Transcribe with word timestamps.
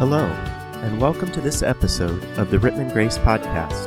Hello, 0.00 0.24
and 0.82 0.98
welcome 0.98 1.30
to 1.30 1.42
this 1.42 1.62
episode 1.62 2.24
of 2.38 2.50
the 2.50 2.56
Rittman 2.56 2.90
Grace 2.90 3.18
Podcast. 3.18 3.86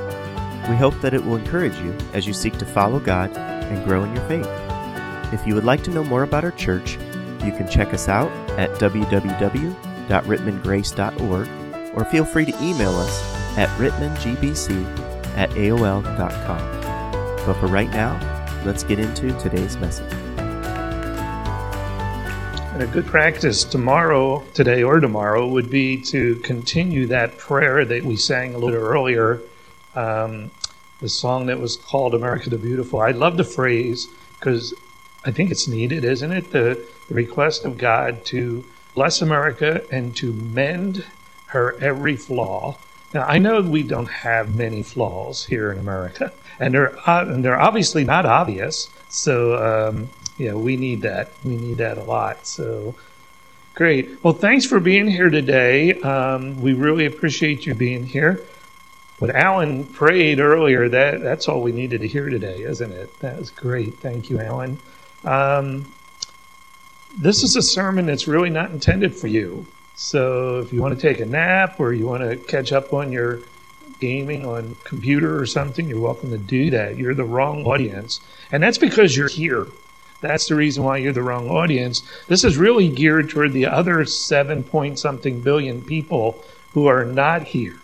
We 0.70 0.76
hope 0.76 0.94
that 1.02 1.16
it 1.16 1.26
will 1.26 1.38
encourage 1.38 1.76
you 1.78 1.98
as 2.14 2.28
you 2.28 2.34
seek 2.34 2.56
to 2.60 2.68
follow 2.68 3.00
God 3.00 3.36
and 3.36 3.84
grow 3.84 4.04
in 4.04 4.16
your 4.16 4.24
faith. 4.28 4.46
If 5.34 5.48
you 5.48 5.56
would 5.56 5.64
like 5.64 5.82
to 5.86 5.90
know 5.90 6.04
more 6.04 6.22
about 6.22 6.44
our 6.44 6.52
church, 6.52 7.00
you 7.44 7.52
can 7.52 7.68
check 7.68 7.96
us 7.96 8.08
out 8.08 8.30
at 8.60 8.70
www.rittmangrace.org 8.74 11.50
or 11.96 12.06
feel 12.06 12.26
free 12.26 12.46
to 12.46 12.64
email 12.64 12.96
us 12.96 13.58
at 13.58 13.70
rittmangbc 13.80 15.36
at 15.36 15.50
aol.com. 15.50 16.82
But 17.44 17.56
for 17.56 17.66
right 17.66 17.90
now, 17.90 18.20
let's 18.64 18.84
get 18.84 19.00
into 19.00 19.36
today's 19.40 19.78
message. 19.78 20.23
And 22.74 22.82
a 22.82 22.88
good 22.88 23.06
practice 23.06 23.64
tomorrow, 23.64 24.44
today 24.56 24.82
or 24.82 25.00
tomorrow, 25.00 25.46
would 25.46 25.70
be 25.70 26.02
to 26.06 26.38
continue 26.38 27.06
that 27.06 27.38
prayer 27.38 27.86
that 27.86 28.04
we 28.04 28.16
sang 28.16 28.56
a 28.56 28.58
little 28.58 28.82
earlier, 28.82 29.42
um, 29.94 30.50
the 31.00 31.08
song 31.08 31.46
that 31.46 31.60
was 31.60 31.78
called 31.78 32.16
America 32.16 32.50
the 32.50 32.58
Beautiful. 32.58 33.00
I 33.00 33.12
love 33.12 33.38
the 33.38 33.44
phrase 33.44 34.08
because 34.40 34.74
I 35.24 35.30
think 35.30 35.52
it's 35.52 35.68
needed, 35.68 36.04
isn't 36.04 36.32
it? 36.32 36.50
The, 36.50 36.84
the 37.10 37.14
request 37.14 37.64
of 37.64 37.78
God 37.78 38.26
to 38.26 38.66
bless 38.96 39.22
America 39.22 39.84
and 39.92 40.16
to 40.18 40.34
mend 40.34 41.06
her 41.50 41.78
every 41.80 42.16
flaw. 42.16 42.80
Now, 43.14 43.22
I 43.28 43.38
know 43.38 43.62
we 43.62 43.84
don't 43.84 44.10
have 44.10 44.56
many 44.56 44.82
flaws 44.82 45.46
here 45.46 45.72
in 45.72 45.78
America, 45.78 46.34
and 46.60 46.74
they're, 46.74 46.98
uh, 47.08 47.24
and 47.24 47.46
they're 47.46 47.62
obviously 47.62 48.04
not 48.04 48.26
obvious. 48.26 48.90
So, 49.10 49.90
um, 49.90 50.10
yeah, 50.38 50.54
we 50.54 50.78
need 50.78 51.02
that. 51.02 51.32
We 51.44 51.56
need 51.58 51.78
that 51.78 51.98
a 51.98 52.04
lot. 52.04 52.48
So, 52.48 52.96
great. 53.76 54.24
Well, 54.24 54.34
thanks 54.34 54.66
for 54.66 54.80
being 54.80 55.08
here 55.08 55.30
today. 55.30 55.94
Um, 56.02 56.62
we 56.62 56.74
really 56.74 57.06
appreciate 57.06 57.66
you 57.66 57.76
being 57.76 58.06
here. 58.06 58.44
What 59.20 59.36
Alan 59.36 59.86
prayed 59.86 60.40
earlier, 60.40 60.90
that 60.90 61.22
that's 61.22 61.48
all 61.48 61.62
we 61.62 61.72
needed 61.72 62.02
to 62.02 62.08
hear 62.08 62.30
today, 62.30 62.64
isn't 62.64 62.92
it? 62.92 63.20
That 63.20 63.38
was 63.40 63.52
great. 63.52 63.96
Thank 64.00 64.30
you, 64.30 64.40
Alan. 64.40 64.80
Um, 65.24 65.94
this 67.18 67.44
is 67.44 67.56
a 67.56 67.62
sermon 67.62 68.06
that's 68.06 68.28
really 68.28 68.50
not 68.50 68.72
intended 68.72 69.16
for 69.16 69.28
you. 69.28 69.66
So 69.96 70.60
if 70.60 70.74
you 70.74 70.82
want 70.82 71.00
to 71.00 71.02
take 71.02 71.20
a 71.20 71.26
nap 71.26 71.80
or 71.80 71.94
you 71.94 72.08
want 72.08 72.24
to 72.24 72.36
catch 72.36 72.72
up 72.72 72.92
on 72.92 73.12
your 73.12 73.40
gaming 74.00 74.46
on 74.46 74.76
computer 74.84 75.40
or 75.40 75.46
something, 75.46 75.88
you're 75.88 76.00
welcome 76.00 76.32
to 76.32 76.38
do 76.38 76.72
that. 76.72 76.98
You're 76.98 77.14
the 77.14 77.24
wrong 77.24 77.66
audience. 77.66 78.20
And 78.52 78.64
that's 78.64 78.80
because 78.80 79.16
you're 79.16 79.30
here. 79.30 79.68
That's 80.24 80.48
the 80.48 80.56
reason 80.56 80.84
why 80.84 80.98
you're 80.98 81.14
the 81.14 81.22
wrong 81.22 81.50
audience. 81.50 82.02
This 82.28 82.44
is 82.44 82.58
really 82.58 82.90
geared 82.90 83.30
toward 83.30 83.54
the 83.54 83.68
other 83.68 84.04
seven 84.06 84.64
point 84.64 84.98
something 84.98 85.42
billion 85.42 85.84
people 85.84 86.44
who 86.74 86.88
are 86.88 87.06
not 87.06 87.44
here. 87.44 87.80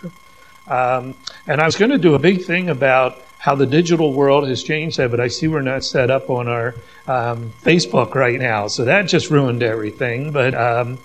Um, 0.68 1.16
and 1.46 1.62
I 1.62 1.66
was 1.66 1.76
going 1.76 1.92
to 1.92 1.98
do 1.98 2.16
a 2.16 2.20
big 2.20 2.44
thing 2.44 2.70
about 2.70 3.22
how 3.40 3.56
the 3.56 3.66
digital 3.66 4.14
world 4.14 4.48
has 4.48 4.64
changed 4.64 4.98
that, 4.98 5.12
but 5.12 5.20
I 5.20 5.28
see 5.28 5.48
we're 5.48 5.62
not 5.62 5.84
set 5.84 6.10
up 6.10 6.30
on 6.30 6.48
our 6.48 6.76
um, 7.08 7.52
Facebook 7.62 8.16
right 8.16 8.40
now. 8.40 8.68
So 8.68 8.86
that 8.86 9.04
just 9.04 9.30
ruined 9.30 9.64
everything. 9.64 10.32
But 10.32 10.54
um, 10.54 10.98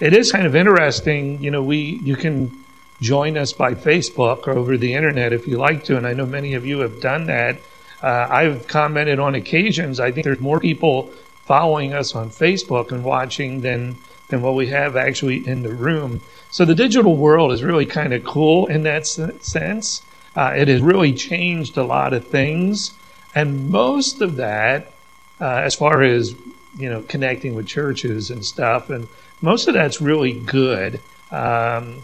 it 0.00 0.14
is 0.14 0.32
kind 0.32 0.46
of 0.46 0.54
interesting. 0.54 1.42
You 1.42 1.50
know, 1.50 1.62
we 1.62 2.00
you 2.02 2.16
can 2.16 2.64
join 3.00 3.36
us 3.36 3.52
by 3.52 3.74
Facebook 3.74 4.46
or 4.46 4.52
over 4.52 4.76
the 4.76 4.94
internet 4.94 5.32
if 5.32 5.46
you 5.46 5.58
like 5.58 5.84
to, 5.84 5.96
and 5.96 6.06
I 6.06 6.14
know 6.14 6.26
many 6.26 6.54
of 6.54 6.64
you 6.66 6.80
have 6.80 7.00
done 7.00 7.26
that. 7.26 7.58
Uh, 8.02 8.26
I've 8.30 8.66
commented 8.66 9.18
on 9.18 9.34
occasions. 9.34 10.00
I 10.00 10.12
think 10.12 10.24
there's 10.24 10.40
more 10.40 10.60
people 10.60 11.10
following 11.44 11.92
us 11.92 12.14
on 12.14 12.30
Facebook 12.30 12.92
and 12.92 13.04
watching 13.04 13.60
than 13.60 13.96
than 14.28 14.42
what 14.42 14.54
we 14.54 14.66
have 14.66 14.96
actually 14.96 15.46
in 15.46 15.62
the 15.62 15.72
room. 15.72 16.20
So 16.50 16.64
the 16.64 16.74
digital 16.74 17.16
world 17.16 17.52
is 17.52 17.62
really 17.62 17.86
kind 17.86 18.12
of 18.12 18.24
cool 18.24 18.66
in 18.66 18.82
that 18.82 19.06
sense. 19.06 20.02
Uh, 20.34 20.52
it 20.56 20.66
has 20.66 20.82
really 20.82 21.12
changed 21.12 21.76
a 21.76 21.84
lot 21.84 22.12
of 22.12 22.26
things, 22.26 22.92
and 23.34 23.70
most 23.70 24.20
of 24.20 24.36
that, 24.36 24.92
uh, 25.40 25.44
as 25.44 25.76
far 25.76 26.02
as 26.02 26.34
you 26.76 26.90
know, 26.90 27.02
connecting 27.02 27.54
with 27.54 27.66
churches 27.66 28.30
and 28.30 28.44
stuff, 28.44 28.90
and 28.90 29.08
most 29.40 29.68
of 29.68 29.74
that's 29.74 30.00
really 30.00 30.32
good 30.32 31.00
um, 31.30 32.02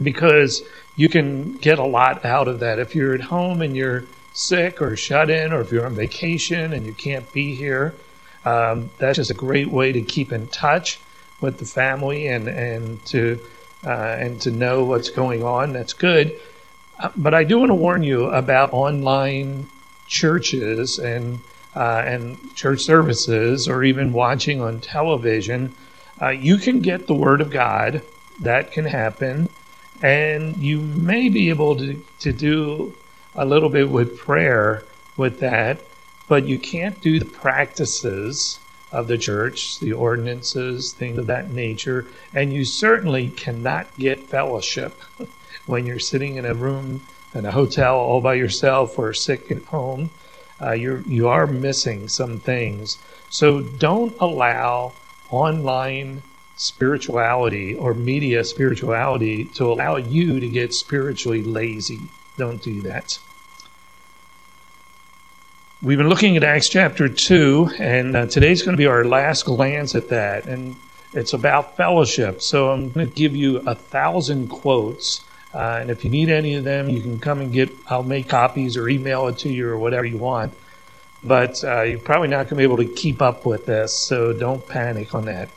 because 0.00 0.62
you 0.96 1.08
can 1.08 1.54
get 1.54 1.78
a 1.78 1.84
lot 1.84 2.24
out 2.24 2.48
of 2.48 2.60
that. 2.60 2.78
If 2.78 2.94
you're 2.94 3.14
at 3.14 3.22
home 3.22 3.62
and 3.62 3.76
you're 3.76 4.04
sick 4.32 4.80
or 4.80 4.96
shut 4.96 5.30
in, 5.30 5.52
or 5.52 5.60
if 5.60 5.72
you're 5.72 5.86
on 5.86 5.94
vacation 5.94 6.72
and 6.72 6.86
you 6.86 6.92
can't 6.92 7.30
be 7.32 7.54
here, 7.54 7.94
um, 8.44 8.90
that's 8.98 9.16
just 9.16 9.30
a 9.30 9.34
great 9.34 9.68
way 9.68 9.92
to 9.92 10.02
keep 10.02 10.32
in 10.32 10.46
touch 10.48 11.00
with 11.40 11.58
the 11.58 11.64
family 11.64 12.26
and 12.28 12.48
and 12.48 13.04
to 13.06 13.40
uh, 13.84 14.16
and 14.18 14.40
to 14.40 14.50
know 14.50 14.84
what's 14.84 15.10
going 15.10 15.42
on. 15.42 15.72
That's 15.72 15.92
good. 15.92 16.38
Uh, 16.98 17.10
but 17.16 17.34
I 17.34 17.44
do 17.44 17.58
want 17.58 17.70
to 17.70 17.74
warn 17.74 18.02
you 18.02 18.26
about 18.26 18.72
online 18.72 19.68
churches 20.06 20.98
and 20.98 21.40
uh, 21.74 22.02
and 22.04 22.54
church 22.54 22.82
services, 22.82 23.68
or 23.68 23.82
even 23.82 24.12
watching 24.12 24.60
on 24.60 24.80
television 24.80 25.74
uh, 26.22 26.28
you 26.28 26.56
can 26.56 26.80
get 26.80 27.06
the 27.06 27.14
Word 27.14 27.40
of 27.40 27.50
God. 27.50 28.02
That 28.40 28.70
can 28.70 28.84
happen. 28.84 29.48
And 30.00 30.56
you 30.56 30.80
may 30.80 31.28
be 31.28 31.48
able 31.48 31.76
to, 31.76 32.02
to 32.20 32.32
do 32.32 32.94
a 33.34 33.44
little 33.44 33.68
bit 33.68 33.88
with 33.88 34.18
prayer 34.18 34.84
with 35.16 35.40
that, 35.40 35.80
but 36.28 36.46
you 36.46 36.58
can't 36.58 37.00
do 37.00 37.18
the 37.18 37.24
practices 37.24 38.58
of 38.90 39.06
the 39.06 39.18
church, 39.18 39.78
the 39.80 39.92
ordinances, 39.92 40.92
things 40.92 41.18
of 41.18 41.26
that 41.26 41.50
nature. 41.50 42.06
And 42.34 42.52
you 42.52 42.64
certainly 42.64 43.28
cannot 43.28 43.86
get 43.98 44.28
fellowship 44.28 45.00
when 45.66 45.86
you're 45.86 45.98
sitting 45.98 46.36
in 46.36 46.44
a 46.44 46.54
room 46.54 47.02
in 47.34 47.46
a 47.46 47.50
hotel 47.50 47.96
all 47.96 48.20
by 48.20 48.34
yourself 48.34 48.98
or 48.98 49.14
sick 49.14 49.50
at 49.50 49.64
home. 49.64 50.10
Uh, 50.60 50.72
you're 50.72 51.00
you 51.00 51.26
are 51.28 51.46
missing 51.46 52.08
some 52.08 52.38
things. 52.38 52.98
So 53.30 53.62
don't 53.62 54.14
allow 54.20 54.92
online 55.30 56.22
spirituality 56.56 57.74
or 57.74 57.94
media 57.94 58.44
spirituality 58.44 59.46
to 59.46 59.72
allow 59.72 59.96
you 59.96 60.38
to 60.38 60.48
get 60.48 60.74
spiritually 60.74 61.42
lazy. 61.42 62.02
Don't 62.36 62.62
do 62.62 62.82
that. 62.82 63.18
We've 65.82 65.98
been 65.98 66.08
looking 66.08 66.36
at 66.36 66.44
Acts 66.44 66.68
chapter 66.68 67.08
2, 67.08 67.70
and 67.78 68.16
uh, 68.16 68.26
today's 68.26 68.62
going 68.62 68.76
to 68.76 68.78
be 68.78 68.86
our 68.86 69.04
last 69.04 69.44
glance 69.44 69.94
at 69.94 70.08
that. 70.10 70.46
And 70.46 70.76
it's 71.12 71.32
about 71.32 71.76
fellowship. 71.76 72.40
So 72.40 72.70
I'm 72.70 72.90
going 72.90 73.08
to 73.08 73.14
give 73.14 73.34
you 73.34 73.58
a 73.58 73.74
thousand 73.74 74.48
quotes. 74.48 75.24
Uh, 75.52 75.78
and 75.80 75.90
if 75.90 76.04
you 76.04 76.10
need 76.10 76.30
any 76.30 76.54
of 76.54 76.64
them, 76.64 76.88
you 76.88 77.00
can 77.00 77.18
come 77.18 77.40
and 77.40 77.52
get, 77.52 77.70
I'll 77.88 78.04
make 78.04 78.28
copies 78.28 78.76
or 78.76 78.88
email 78.88 79.26
it 79.26 79.38
to 79.38 79.48
you 79.48 79.68
or 79.68 79.76
whatever 79.76 80.04
you 80.04 80.18
want 80.18 80.54
but 81.24 81.62
uh, 81.64 81.82
you're 81.82 81.98
probably 81.98 82.28
not 82.28 82.48
going 82.48 82.48
to 82.48 82.56
be 82.56 82.62
able 82.62 82.78
to 82.78 82.86
keep 82.86 83.22
up 83.22 83.46
with 83.46 83.66
this, 83.66 83.96
so 83.96 84.32
don't 84.32 84.66
panic 84.66 85.14
on 85.14 85.26
that. 85.26 85.48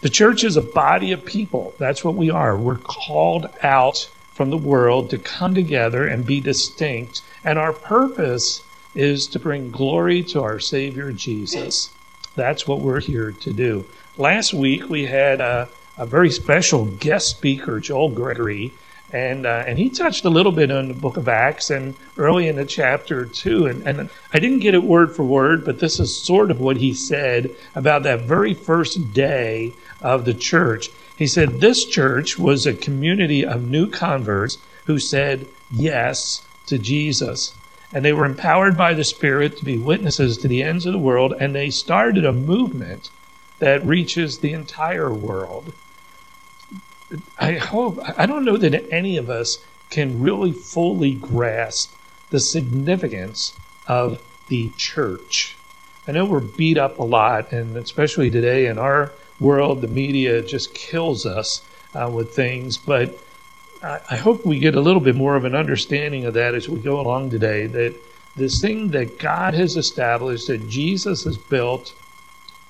The 0.00 0.08
church 0.08 0.42
is 0.42 0.56
a 0.56 0.62
body 0.62 1.12
of 1.12 1.24
people. 1.24 1.74
That's 1.78 2.02
what 2.02 2.14
we 2.14 2.30
are. 2.30 2.56
We're 2.56 2.78
called 2.78 3.48
out 3.62 4.10
from 4.32 4.50
the 4.50 4.58
world 4.58 5.10
to 5.10 5.18
come 5.18 5.54
together 5.54 6.06
and 6.06 6.26
be 6.26 6.40
distinct, 6.40 7.22
and 7.44 7.58
our 7.58 7.72
purpose 7.72 8.62
is 8.94 9.26
to 9.26 9.38
bring 9.38 9.70
glory 9.70 10.22
to 10.22 10.42
our 10.42 10.58
Savior 10.58 11.12
Jesus. 11.12 11.90
That's 12.34 12.66
what 12.66 12.80
we're 12.80 13.00
here 13.00 13.32
to 13.32 13.52
do. 13.52 13.84
Last 14.16 14.54
week 14.54 14.88
we 14.88 15.06
had 15.06 15.40
a, 15.40 15.68
a 15.96 16.06
very 16.06 16.30
special 16.30 16.86
guest 16.86 17.28
speaker, 17.28 17.80
Joel 17.80 18.10
Gregory, 18.10 18.72
and 19.12 19.44
uh, 19.44 19.64
and 19.66 19.78
he 19.78 19.90
touched 19.90 20.24
a 20.24 20.30
little 20.30 20.52
bit 20.52 20.70
on 20.70 20.88
the 20.88 20.94
book 20.94 21.18
of 21.18 21.28
Acts 21.28 21.68
and 21.68 21.94
early 22.16 22.48
in 22.48 22.56
the 22.56 22.64
chapter 22.64 23.26
too. 23.26 23.66
And, 23.66 23.86
and 23.86 24.10
I 24.32 24.38
didn't 24.38 24.60
get 24.60 24.74
it 24.74 24.82
word 24.82 25.14
for 25.14 25.22
word, 25.22 25.66
but 25.66 25.80
this 25.80 26.00
is 26.00 26.16
sort 26.24 26.50
of 26.50 26.60
what 26.60 26.78
he 26.78 26.94
said 26.94 27.54
about 27.74 28.04
that 28.04 28.22
very 28.22 28.54
first 28.54 29.12
day 29.12 29.74
of 30.00 30.24
the 30.24 30.34
church. 30.34 30.88
He 31.16 31.26
said 31.26 31.60
this 31.60 31.84
church 31.84 32.38
was 32.38 32.66
a 32.66 32.74
community 32.74 33.44
of 33.44 33.68
new 33.68 33.88
converts 33.88 34.58
who 34.86 34.98
said 34.98 35.46
yes 35.70 36.46
to 36.66 36.78
Jesus. 36.78 37.54
And 37.92 38.04
they 38.04 38.12
were 38.12 38.24
empowered 38.24 38.76
by 38.76 38.94
the 38.94 39.04
Spirit 39.04 39.58
to 39.58 39.64
be 39.64 39.76
witnesses 39.76 40.38
to 40.38 40.48
the 40.48 40.62
ends 40.62 40.86
of 40.86 40.92
the 40.92 40.98
world, 40.98 41.34
and 41.38 41.54
they 41.54 41.68
started 41.70 42.24
a 42.24 42.32
movement 42.32 43.10
that 43.58 43.84
reaches 43.84 44.38
the 44.38 44.52
entire 44.52 45.12
world. 45.12 45.74
I 47.38 47.52
hope, 47.52 47.98
I 48.18 48.24
don't 48.24 48.46
know 48.46 48.56
that 48.56 48.90
any 48.90 49.18
of 49.18 49.28
us 49.28 49.58
can 49.90 50.22
really 50.22 50.52
fully 50.52 51.12
grasp 51.12 51.94
the 52.30 52.40
significance 52.40 53.54
of 53.86 54.22
the 54.48 54.70
church. 54.78 55.56
I 56.08 56.12
know 56.12 56.24
we're 56.24 56.40
beat 56.40 56.78
up 56.78 56.98
a 56.98 57.04
lot, 57.04 57.52
and 57.52 57.76
especially 57.76 58.30
today 58.30 58.66
in 58.66 58.78
our 58.78 59.12
world, 59.42 59.80
the 59.80 59.88
media 59.88 60.42
just 60.42 60.74
kills 60.74 61.26
us 61.26 61.62
uh, 61.94 62.10
with 62.12 62.34
things, 62.34 62.78
but 62.78 63.18
I, 63.82 64.00
I 64.10 64.16
hope 64.16 64.46
we 64.46 64.58
get 64.58 64.74
a 64.74 64.80
little 64.80 65.00
bit 65.00 65.16
more 65.16 65.36
of 65.36 65.44
an 65.44 65.54
understanding 65.54 66.24
of 66.24 66.34
that 66.34 66.54
as 66.54 66.68
we 66.68 66.80
go 66.80 67.00
along 67.00 67.30
today. 67.30 67.66
That 67.66 67.94
this 68.36 68.60
thing 68.60 68.88
that 68.88 69.18
God 69.18 69.54
has 69.54 69.76
established, 69.76 70.46
that 70.46 70.68
Jesus 70.68 71.24
has 71.24 71.36
built 71.36 71.92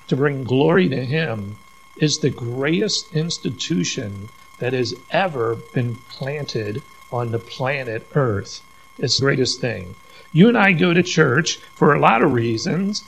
to 0.07 0.15
bring 0.15 0.43
glory 0.43 0.89
to 0.89 1.05
Him, 1.05 1.57
is 1.97 2.17
the 2.17 2.29
greatest 2.29 3.15
institution 3.15 4.29
that 4.59 4.73
has 4.73 4.93
ever 5.11 5.55
been 5.73 5.95
planted 6.09 6.81
on 7.11 7.31
the 7.31 7.39
planet 7.39 8.07
Earth. 8.15 8.61
It's 8.97 9.17
the 9.17 9.25
greatest 9.25 9.61
thing. 9.61 9.95
You 10.31 10.47
and 10.47 10.57
I 10.57 10.71
go 10.71 10.93
to 10.93 11.03
church 11.03 11.57
for 11.75 11.93
a 11.93 11.99
lot 11.99 12.23
of 12.23 12.33
reasons. 12.33 13.03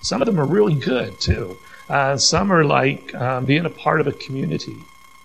Some 0.00 0.22
of 0.22 0.26
them 0.26 0.40
are 0.40 0.46
really 0.46 0.74
good, 0.74 1.20
too. 1.20 1.58
Uh, 1.90 2.16
some 2.16 2.52
are 2.52 2.64
like 2.64 3.12
um, 3.16 3.44
being 3.44 3.66
a 3.66 3.70
part 3.70 4.00
of 4.00 4.06
a 4.06 4.12
community. 4.12 4.84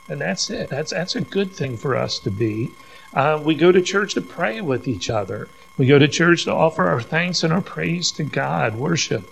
And 0.09 0.19
that's 0.19 0.49
it. 0.49 0.67
That's, 0.67 0.91
that's 0.91 1.15
a 1.15 1.21
good 1.21 1.51
thing 1.51 1.77
for 1.77 1.95
us 1.95 2.17
to 2.19 2.31
be. 2.31 2.71
Uh, 3.13 3.39
we 3.41 3.53
go 3.53 3.71
to 3.71 3.81
church 3.83 4.15
to 4.15 4.21
pray 4.21 4.61
with 4.61 4.87
each 4.87 5.07
other. 5.07 5.47
We 5.77 5.85
go 5.85 5.99
to 5.99 6.07
church 6.07 6.45
to 6.45 6.53
offer 6.53 6.87
our 6.87 7.01
thanks 7.01 7.43
and 7.43 7.53
our 7.53 7.61
praise 7.61 8.11
to 8.13 8.23
God, 8.23 8.75
worship. 8.75 9.31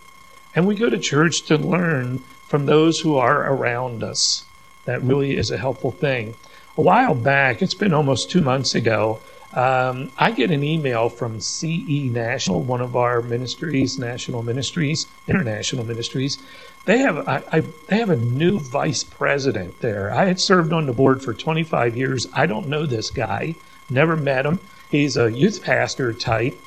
And 0.56 0.68
we 0.68 0.76
go 0.76 0.92
to 0.92 1.00
church 1.00 1.42
to 1.44 1.58
learn 1.58 2.20
from 2.48 2.68
those 2.68 3.00
who 3.00 3.18
are 3.18 3.52
around 3.52 4.04
us. 4.04 4.46
That 4.86 5.02
really 5.02 5.36
is 5.36 5.50
a 5.50 5.58
helpful 5.58 5.92
thing. 5.92 6.36
A 6.78 6.82
while 6.82 7.16
back, 7.16 7.64
it's 7.64 7.74
been 7.74 7.94
almost 7.94 8.30
two 8.30 8.42
months 8.42 8.76
ago, 8.76 9.20
um, 9.54 10.12
I 10.18 10.32
get 10.32 10.50
an 10.50 10.64
email 10.64 11.10
from 11.10 11.40
CE 11.40 12.10
National, 12.10 12.62
one 12.62 12.82
of 12.82 12.96
our 12.96 13.22
ministries, 13.22 14.00
national 14.00 14.42
ministries, 14.42 15.06
international 15.28 15.86
ministries. 15.86 16.40
They 16.86 16.98
have 17.00 17.28
I, 17.28 17.44
I, 17.52 17.60
they 17.88 17.98
have 17.98 18.10
a 18.10 18.18
new 18.18 18.60
vice 18.60 19.04
president 19.04 19.80
there. 19.80 20.14
I 20.14 20.26
had 20.26 20.40
served 20.40 20.74
on 20.74 20.86
the 20.86 20.94
board 20.94 21.24
for 21.24 21.34
25 21.34 21.96
years. 21.96 22.28
I 22.34 22.46
don't 22.46 22.68
know 22.68 22.86
this 22.86 23.10
guy, 23.10 23.56
never 23.90 24.18
met 24.18 24.46
him. 24.46 24.60
He's 24.90 25.16
a 25.16 25.32
youth 25.32 25.64
pastor 25.64 26.14
type, 26.14 26.60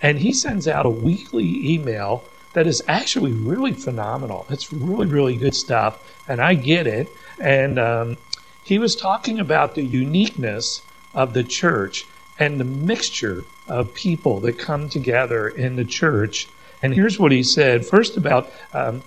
and 0.00 0.18
he 0.18 0.32
sends 0.32 0.68
out 0.68 0.86
a 0.86 0.90
weekly 0.90 1.72
email 1.72 2.24
that 2.52 2.66
is 2.66 2.82
actually 2.86 3.32
really 3.32 3.72
phenomenal. 3.72 4.46
It's 4.50 4.72
really 4.72 5.06
really 5.06 5.36
good 5.36 5.54
stuff, 5.54 6.02
and 6.28 6.40
I 6.40 6.54
get 6.54 6.86
it. 6.86 7.08
And 7.40 7.78
um, 7.78 8.16
he 8.62 8.78
was 8.78 8.94
talking 8.94 9.40
about 9.40 9.74
the 9.74 9.82
uniqueness 9.82 10.82
of 11.14 11.34
the 11.34 11.44
church 11.44 12.06
and 12.38 12.60
the 12.60 12.64
mixture 12.64 13.44
of 13.68 13.94
people 13.94 14.40
that 14.40 14.58
come 14.58 14.88
together 14.88 15.48
in 15.48 15.76
the 15.76 15.84
church. 15.84 16.48
And 16.82 16.94
here's 16.94 17.18
what 17.18 17.32
he 17.32 17.42
said 17.42 17.86
first 17.86 18.16
about, 18.16 18.50
um, 18.72 19.02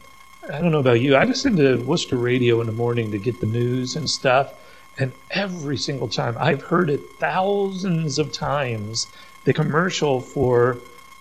I 0.52 0.62
don't 0.62 0.72
know 0.72 0.80
about 0.80 1.02
you, 1.02 1.16
I 1.16 1.24
listen 1.24 1.56
to 1.56 1.78
Wooster 1.78 2.18
Radio 2.18 2.62
in 2.62 2.68
the 2.68 2.74
morning 2.74 3.10
to 3.12 3.18
get 3.18 3.40
the 3.40 3.48
news 3.48 3.96
and 3.96 4.08
stuff. 4.08 4.54
And 5.00 5.12
every 5.32 5.76
single 5.76 6.08
time, 6.08 6.38
I've 6.40 6.62
heard 6.62 6.92
it 6.92 7.02
thousands 7.18 8.20
of 8.20 8.32
times, 8.32 9.08
the 9.46 9.54
commercial 9.54 10.22
for 10.22 10.78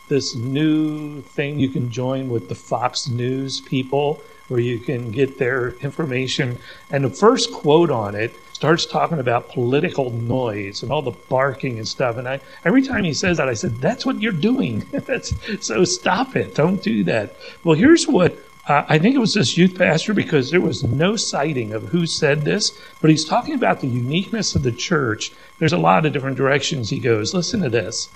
this 0.09 0.35
new 0.35 1.23
thing 1.23 1.59
you 1.59 1.71
can 1.71 1.91
join 1.91 2.29
with 2.29 2.51
the 2.51 2.55
Fox 2.55 3.09
News 3.09 3.63
people 3.63 4.23
where 4.49 4.61
you 4.61 4.79
can 4.79 5.11
get 5.11 5.39
their 5.39 5.71
information. 5.77 6.59
And 6.91 7.05
the 7.05 7.11
first 7.11 7.51
quote 7.51 7.91
on 7.91 8.15
it 8.15 8.35
starts 8.53 8.85
talking 8.85 9.19
about 9.19 9.49
political 9.49 10.11
noise 10.11 10.83
and 10.83 10.93
all 10.93 11.01
the 11.01 11.13
barking 11.31 11.79
and 11.79 11.89
stuff. 11.89 12.19
And 12.19 12.29
I, 12.29 12.41
every 12.67 12.83
time 12.83 13.05
he 13.05 13.15
says 13.15 13.39
that, 13.39 13.49
I 13.49 13.55
said, 13.55 13.77
"That's 13.77 14.05
what 14.05 14.21
you're 14.21 14.33
doing. 14.33 14.85
so 15.61 15.85
stop 15.85 16.37
it. 16.37 16.55
Don't 16.55 16.83
do 16.83 17.05
that." 17.05 17.35
Well, 17.65 17.75
here's 17.75 18.07
what 18.07 18.39
uh, 18.67 18.85
I 18.89 18.99
think 18.99 19.15
it 19.15 19.21
was 19.21 19.35
this 19.35 19.59
youth 19.59 19.77
pastor 19.77 20.15
because 20.15 20.51
there 20.51 20.61
was 20.61 20.83
no 20.83 21.17
citing 21.17 21.73
of 21.73 21.89
who 21.89 22.07
said 22.07 22.43
this, 22.43 22.79
but 23.01 23.11
he's 23.11 23.25
talking 23.25 23.55
about 23.55 23.81
the 23.81 23.89
uniqueness 23.89 24.55
of 24.55 24.63
the 24.63 24.73
church. 24.73 25.33
There's 25.59 25.73
a 25.73 25.79
lot 25.79 26.07
of 26.07 26.13
different 26.13 26.37
directions 26.37 26.89
he 26.89 26.99
goes. 26.99 27.35
Listen 27.35 27.61
to 27.61 27.69
this. 27.69 28.09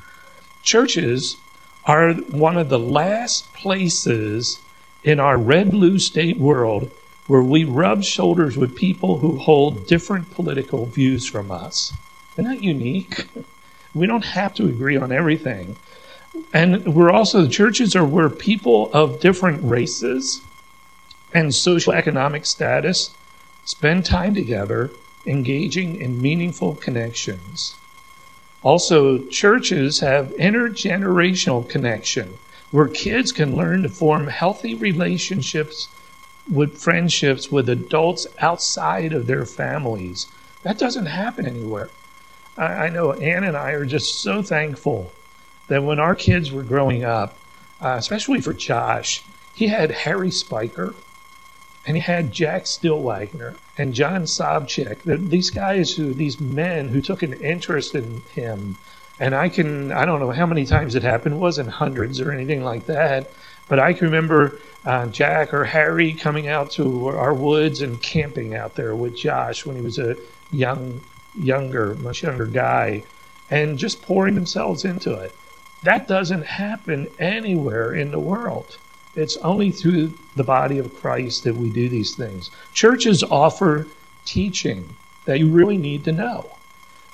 Churches 0.62 1.37
are 1.85 2.15
one 2.15 2.56
of 2.56 2.69
the 2.69 2.79
last 2.79 3.53
places 3.53 4.61
in 5.05 5.21
our 5.21 5.37
red 5.37 5.71
blue 5.71 5.99
state 5.99 6.39
world 6.39 6.91
where 7.27 7.43
we 7.43 7.65
rub 7.65 8.03
shoulders 8.03 8.56
with 8.56 8.75
people 8.75 9.19
who 9.19 9.37
hold 9.37 9.87
different 9.87 10.31
political 10.31 10.87
views 10.87 11.27
from 11.27 11.51
us. 11.51 11.93
Isn't 12.35 12.51
that 12.51 12.62
unique? 12.62 13.27
We 13.94 14.06
don't 14.06 14.25
have 14.25 14.55
to 14.55 14.67
agree 14.67 14.99
on 14.99 15.11
everything. 15.11 15.77
And 16.52 16.94
we're 16.94 17.11
also, 17.11 17.43
the 17.43 17.49
churches 17.49 17.94
are 17.94 18.05
where 18.05 18.31
people 18.31 18.90
of 18.93 19.20
different 19.20 19.62
races 19.62 20.40
and 21.35 21.55
social 21.55 21.93
economic 21.93 22.46
status 22.46 23.14
spend 23.64 24.05
time 24.05 24.35
together, 24.35 24.90
engaging 25.26 26.00
in 26.00 26.23
meaningful 26.23 26.75
connections. 26.75 27.76
Also, 28.62 29.19
churches 29.26 30.00
have 30.00 30.35
intergenerational 30.37 31.69
connection 31.69 32.38
where 32.70 32.88
kids 32.88 33.32
can 33.32 33.55
learn 33.55 33.82
to 33.82 33.88
form 33.88 34.26
healthy 34.26 34.75
relationships 34.75 35.88
with 36.50 36.79
friendships 36.79 37.52
with 37.52 37.69
adults 37.69 38.26
outside 38.41 39.12
of 39.12 39.26
their 39.26 39.44
families. 39.44 40.26
That 40.62 40.79
doesn't 40.79 41.06
happen 41.06 41.46
anywhere. 41.46 41.91
I, 42.56 42.64
I 42.64 42.88
know 42.88 43.12
Ann 43.12 43.44
and 43.44 43.56
I 43.56 43.73
are 43.73 43.84
just 43.84 44.23
so 44.23 44.43
thankful 44.43 45.12
that 45.69 45.85
when 45.85 45.99
our 45.99 46.15
kids 46.15 46.50
were 46.50 46.62
growing 46.62 47.05
up, 47.05 47.38
uh, 47.81 47.94
especially 47.99 48.41
for 48.41 48.53
Josh, 48.53 49.23
he 49.55 49.69
had 49.69 49.91
Harry 49.91 50.31
Spiker 50.31 50.94
and 51.87 51.97
he 51.97 52.03
had 52.03 52.32
Jack 52.32 52.65
Stillwagner 52.65 53.56
and 53.79 53.94
John 53.94 54.23
Sobchak. 54.23 55.03
These 55.05 55.50
guys 55.50 55.94
who, 55.94 56.12
these 56.12 56.41
men 56.41 56.88
who 56.88 57.00
took 57.00 57.23
an 57.23 57.35
interest 57.35 57.94
in 57.94 58.23
him. 58.35 58.76
And 59.20 59.35
I 59.35 59.49
can, 59.49 59.91
I 59.91 60.05
don't 60.05 60.20
know 60.20 60.31
how 60.31 60.47
many 60.47 60.65
times 60.65 60.94
it 60.94 61.03
happened. 61.03 61.37
It 61.37 61.38
wasn't 61.38 61.70
hundreds 61.70 62.20
or 62.20 62.31
anything 62.31 62.62
like 62.62 62.87
that. 62.87 63.31
But 63.69 63.79
I 63.79 63.93
can 63.93 64.06
remember 64.06 64.59
uh, 64.85 65.06
Jack 65.06 65.53
or 65.53 65.65
Harry 65.65 66.12
coming 66.12 66.47
out 66.49 66.70
to 66.73 67.09
our 67.09 67.35
woods 67.35 67.82
and 67.82 68.00
camping 68.03 68.55
out 68.55 68.75
there 68.75 68.94
with 68.94 69.17
Josh 69.17 69.67
when 69.67 69.76
he 69.76 69.82
was 69.82 69.99
a 69.99 70.17
young, 70.50 71.00
younger, 71.35 71.94
much 71.97 72.23
younger 72.23 72.47
guy, 72.47 73.03
and 73.50 73.79
just 73.79 74.03
pouring 74.03 74.35
themselves 74.35 74.85
into 74.85 75.15
it. 75.15 75.35
That 75.83 76.09
doesn't 76.09 76.45
happen 76.45 77.09
anywhere 77.19 77.95
in 77.95 78.11
the 78.11 78.19
world. 78.19 78.79
It's 79.15 79.37
only 79.39 79.71
through 79.71 80.15
the 80.37 80.45
body 80.45 80.79
of 80.79 80.95
Christ 80.95 81.45
that 81.45 81.57
we 81.57 81.71
do 81.71 81.89
these 81.89 82.15
things. 82.15 82.51
Churches 82.73 83.23
offer 83.23 83.87
teaching 84.25 84.97
that 85.25 85.39
you 85.39 85.49
really 85.49 85.77
need 85.77 86.05
to 86.05 86.13
know. 86.13 86.51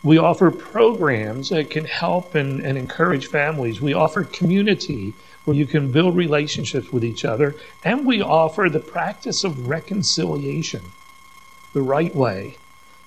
We 0.03 0.19
offer 0.19 0.51
programs 0.51 1.49
that 1.49 1.71
can 1.71 1.87
help 1.87 2.35
and, 2.35 2.61
and 2.61 2.77
encourage 2.77 3.29
families. 3.29 3.81
We 3.81 3.95
offer 3.95 4.25
community 4.25 5.15
where 5.45 5.57
you 5.57 5.67
can 5.67 5.91
build 5.91 6.17
relationships 6.17 6.93
with 6.93 7.05
each 7.05 7.25
other. 7.25 7.55
And 7.83 8.07
we 8.07 8.21
offer 8.21 8.69
the 8.69 8.81
practice 8.81 9.45
of 9.45 9.69
reconciliation 9.69 10.83
the 11.73 11.83
right 11.83 12.15
way, 12.15 12.57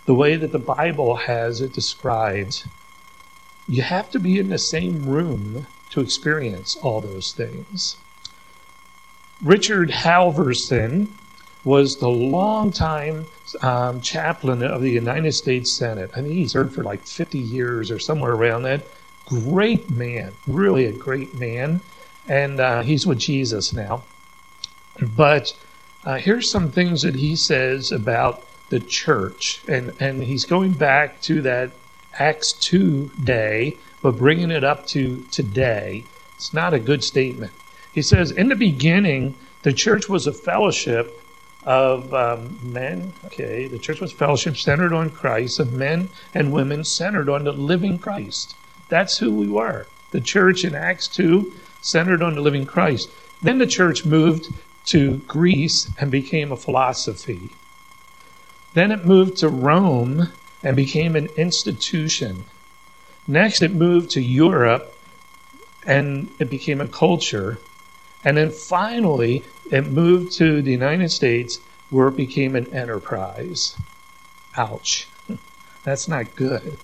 the 0.05 0.13
way 0.13 0.35
that 0.35 0.51
the 0.51 0.59
Bible 0.59 1.15
has 1.15 1.61
it 1.61 1.73
described. 1.73 2.65
You 3.67 3.81
have 3.81 4.09
to 4.11 4.19
be 4.19 4.39
in 4.39 4.49
the 4.49 4.57
same 4.57 5.05
room 5.05 5.67
to 5.91 6.01
experience 6.01 6.77
all 6.77 7.01
those 7.01 7.31
things. 7.31 7.97
Richard 9.43 9.89
Halverson 9.89 11.09
was 11.63 11.97
the 11.97 12.09
longtime 12.09 13.25
um, 13.61 14.01
chaplain 14.01 14.63
of 14.63 14.81
the 14.81 14.91
United 14.91 15.33
States 15.33 15.75
Senate. 15.75 16.11
I 16.15 16.21
think 16.21 16.33
he 16.33 16.47
served 16.47 16.73
for 16.73 16.83
like 16.83 17.05
50 17.05 17.37
years 17.37 17.91
or 17.91 17.99
somewhere 17.99 18.31
around 18.31 18.63
that. 18.63 18.83
Great 19.25 19.89
man, 19.89 20.33
really 20.47 20.85
a 20.85 20.93
great 20.93 21.35
man 21.35 21.81
and 22.27 22.59
uh, 22.59 22.81
he's 22.81 23.07
with 23.07 23.19
Jesus 23.19 23.73
now. 23.73 24.03
But 24.99 25.53
uh, 26.03 26.15
here's 26.15 26.51
some 26.51 26.71
things 26.71 27.01
that 27.01 27.15
he 27.15 27.35
says 27.35 27.91
about 27.91 28.43
the 28.69 28.79
church, 28.79 29.61
and 29.67 29.93
and 29.99 30.23
he's 30.23 30.45
going 30.45 30.73
back 30.73 31.21
to 31.21 31.41
that 31.43 31.71
Acts 32.19 32.51
two 32.51 33.11
day, 33.23 33.77
but 34.01 34.17
bringing 34.17 34.51
it 34.51 34.63
up 34.63 34.87
to 34.87 35.23
today. 35.31 36.03
It's 36.35 36.53
not 36.53 36.73
a 36.73 36.79
good 36.79 37.03
statement. 37.03 37.51
He 37.91 38.01
says, 38.01 38.31
in 38.31 38.49
the 38.49 38.55
beginning, 38.55 39.35
the 39.63 39.73
church 39.73 40.07
was 40.07 40.27
a 40.27 40.33
fellowship 40.33 41.21
of 41.63 42.13
um, 42.13 42.59
men. 42.63 43.13
Okay, 43.25 43.67
the 43.67 43.79
church 43.79 43.99
was 43.99 44.13
fellowship 44.13 44.55
centered 44.55 44.93
on 44.93 45.09
Christ, 45.09 45.59
of 45.59 45.73
men 45.73 46.09
and 46.33 46.53
women 46.53 46.83
centered 46.83 47.29
on 47.29 47.43
the 47.43 47.51
living 47.51 47.97
Christ. 47.99 48.55
That's 48.87 49.17
who 49.17 49.33
we 49.33 49.47
were. 49.47 49.87
The 50.11 50.21
church 50.21 50.63
in 50.63 50.75
Acts 50.75 51.07
2 51.07 51.51
centered 51.81 52.21
on 52.21 52.35
the 52.35 52.41
living 52.41 52.65
Christ. 52.65 53.09
Then 53.41 53.57
the 53.57 53.67
church 53.67 54.05
moved 54.05 54.53
to 54.85 55.17
Greece 55.27 55.91
and 55.99 56.09
became 56.09 56.51
a 56.51 56.57
philosophy. 56.57 57.49
Then 58.73 58.91
it 58.91 59.05
moved 59.05 59.37
to 59.37 59.49
Rome 59.49 60.29
and 60.63 60.75
became 60.75 61.15
an 61.15 61.27
institution. 61.37 62.45
Next, 63.27 63.61
it 63.61 63.73
moved 63.73 64.11
to 64.11 64.21
Europe 64.21 64.93
and 65.85 66.29
it 66.39 66.49
became 66.49 66.81
a 66.81 66.87
culture. 66.87 67.59
And 68.23 68.37
then 68.37 68.51
finally, 68.51 69.43
it 69.71 69.87
moved 69.87 70.33
to 70.33 70.61
the 70.61 70.71
United 70.71 71.11
States 71.11 71.59
where 71.89 72.07
it 72.07 72.17
became 72.17 72.55
an 72.55 72.73
enterprise. 72.73 73.77
Ouch. 74.55 75.07
That's 75.83 76.07
not 76.07 76.35
good. 76.35 76.77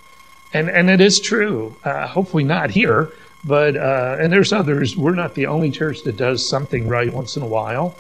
And, 0.54 0.70
and 0.70 0.90
it 0.90 1.02
is 1.02 1.20
true. 1.20 1.76
Uh, 1.84 2.08
hopefully 2.08 2.44
not 2.44 2.70
here, 2.70 3.12
but 3.44 3.76
uh, 3.76 4.18
and 4.20 4.32
there's 4.32 4.54
others. 4.54 4.96
We're 4.96 5.16
not 5.16 5.36
the 5.36 5.48
only 5.48 5.72
church 5.72 6.04
that 6.04 6.16
does 6.16 6.48
something 6.48 6.88
right 6.88 7.12
once 7.12 7.36
in 7.36 7.44
a 7.44 7.48
while, 7.48 7.96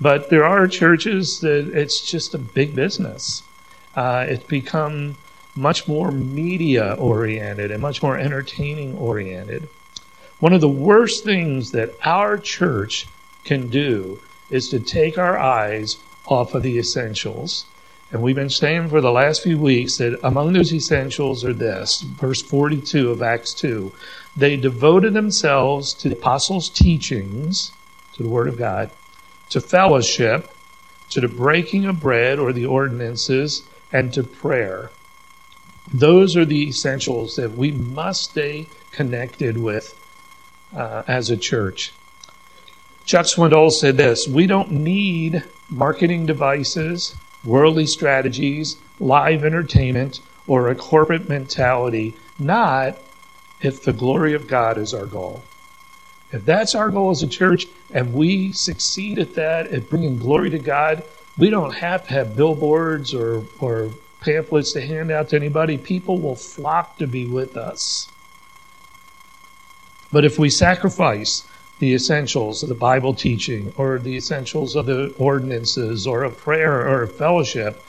but 0.00 0.30
there 0.30 0.44
are 0.44 0.66
churches 0.66 1.40
that 1.40 1.68
it's 1.72 2.00
just 2.00 2.34
a 2.34 2.38
big 2.38 2.74
business. 2.74 3.42
Uh, 3.94 4.26
it's 4.28 4.44
become 4.44 5.16
much 5.54 5.88
more 5.88 6.10
media 6.10 6.94
oriented 6.98 7.70
and 7.70 7.82
much 7.82 8.02
more 8.02 8.16
entertaining 8.16 8.96
oriented. 8.96 9.68
One 10.38 10.52
of 10.52 10.60
the 10.60 10.68
worst 10.68 11.24
things 11.24 11.72
that 11.72 11.94
our 12.04 12.38
church 12.38 13.06
can 13.44 13.68
do 13.68 14.20
is 14.50 14.68
to 14.68 14.78
take 14.78 15.18
our 15.18 15.36
eyes 15.36 15.96
off 16.26 16.54
of 16.54 16.62
the 16.62 16.78
essentials. 16.78 17.64
And 18.10 18.22
we've 18.22 18.36
been 18.36 18.48
saying 18.48 18.88
for 18.88 19.00
the 19.00 19.10
last 19.10 19.42
few 19.42 19.58
weeks 19.58 19.98
that 19.98 20.18
among 20.22 20.52
those 20.52 20.72
essentials 20.72 21.44
are 21.44 21.52
this 21.52 22.00
verse 22.00 22.40
42 22.40 23.10
of 23.10 23.20
Acts 23.20 23.52
2. 23.54 23.92
They 24.36 24.56
devoted 24.56 25.12
themselves 25.12 25.92
to 25.94 26.08
the 26.08 26.16
apostles' 26.16 26.70
teachings, 26.70 27.72
to 28.14 28.22
the 28.22 28.28
Word 28.28 28.48
of 28.48 28.56
God, 28.56 28.90
to 29.50 29.60
fellowship, 29.60 30.50
to 31.10 31.20
the 31.20 31.28
breaking 31.28 31.84
of 31.86 32.00
bread 32.00 32.38
or 32.38 32.52
the 32.52 32.66
ordinances, 32.66 33.62
and 33.92 34.12
to 34.14 34.22
prayer. 34.22 34.90
Those 35.92 36.36
are 36.36 36.44
the 36.44 36.68
essentials 36.68 37.36
that 37.36 37.52
we 37.52 37.72
must 37.72 38.30
stay 38.30 38.66
connected 38.92 39.56
with 39.56 39.94
uh, 40.76 41.02
as 41.06 41.30
a 41.30 41.36
church. 41.36 41.92
Chuck 43.04 43.26
Swindoll 43.26 43.70
said 43.70 43.96
this 43.96 44.28
We 44.28 44.46
don't 44.46 44.70
need 44.70 45.42
marketing 45.70 46.26
devices, 46.26 47.16
worldly 47.44 47.86
strategies, 47.86 48.76
live 49.00 49.44
entertainment, 49.44 50.20
or 50.46 50.68
a 50.68 50.74
corporate 50.74 51.28
mentality, 51.28 52.14
not 52.38 52.98
if 53.60 53.82
the 53.82 53.92
glory 53.92 54.34
of 54.34 54.46
God 54.46 54.78
is 54.78 54.92
our 54.92 55.06
goal. 55.06 55.42
If 56.32 56.44
that's 56.44 56.74
our 56.74 56.90
goal 56.90 57.10
as 57.10 57.22
a 57.22 57.26
church 57.26 57.66
and 57.90 58.12
we 58.12 58.52
succeed 58.52 59.18
at 59.18 59.34
that, 59.34 59.68
at 59.68 59.88
bringing 59.88 60.18
glory 60.18 60.50
to 60.50 60.58
God, 60.58 61.02
we 61.38 61.50
don't 61.50 61.74
have 61.74 62.06
to 62.08 62.12
have 62.12 62.36
billboards 62.36 63.14
or, 63.14 63.44
or 63.60 63.92
pamphlets 64.20 64.72
to 64.72 64.80
hand 64.80 65.10
out 65.10 65.28
to 65.28 65.36
anybody. 65.36 65.78
People 65.78 66.18
will 66.18 66.34
flock 66.34 66.98
to 66.98 67.06
be 67.06 67.26
with 67.26 67.56
us. 67.56 68.10
But 70.10 70.24
if 70.24 70.38
we 70.38 70.50
sacrifice 70.50 71.46
the 71.78 71.94
essentials 71.94 72.62
of 72.62 72.68
the 72.68 72.74
Bible 72.74 73.14
teaching 73.14 73.72
or 73.76 73.98
the 73.98 74.16
essentials 74.16 74.74
of 74.74 74.86
the 74.86 75.14
ordinances 75.16 76.06
or 76.06 76.24
a 76.24 76.30
prayer 76.30 76.88
or 76.88 77.02
a 77.02 77.08
fellowship, 77.08 77.82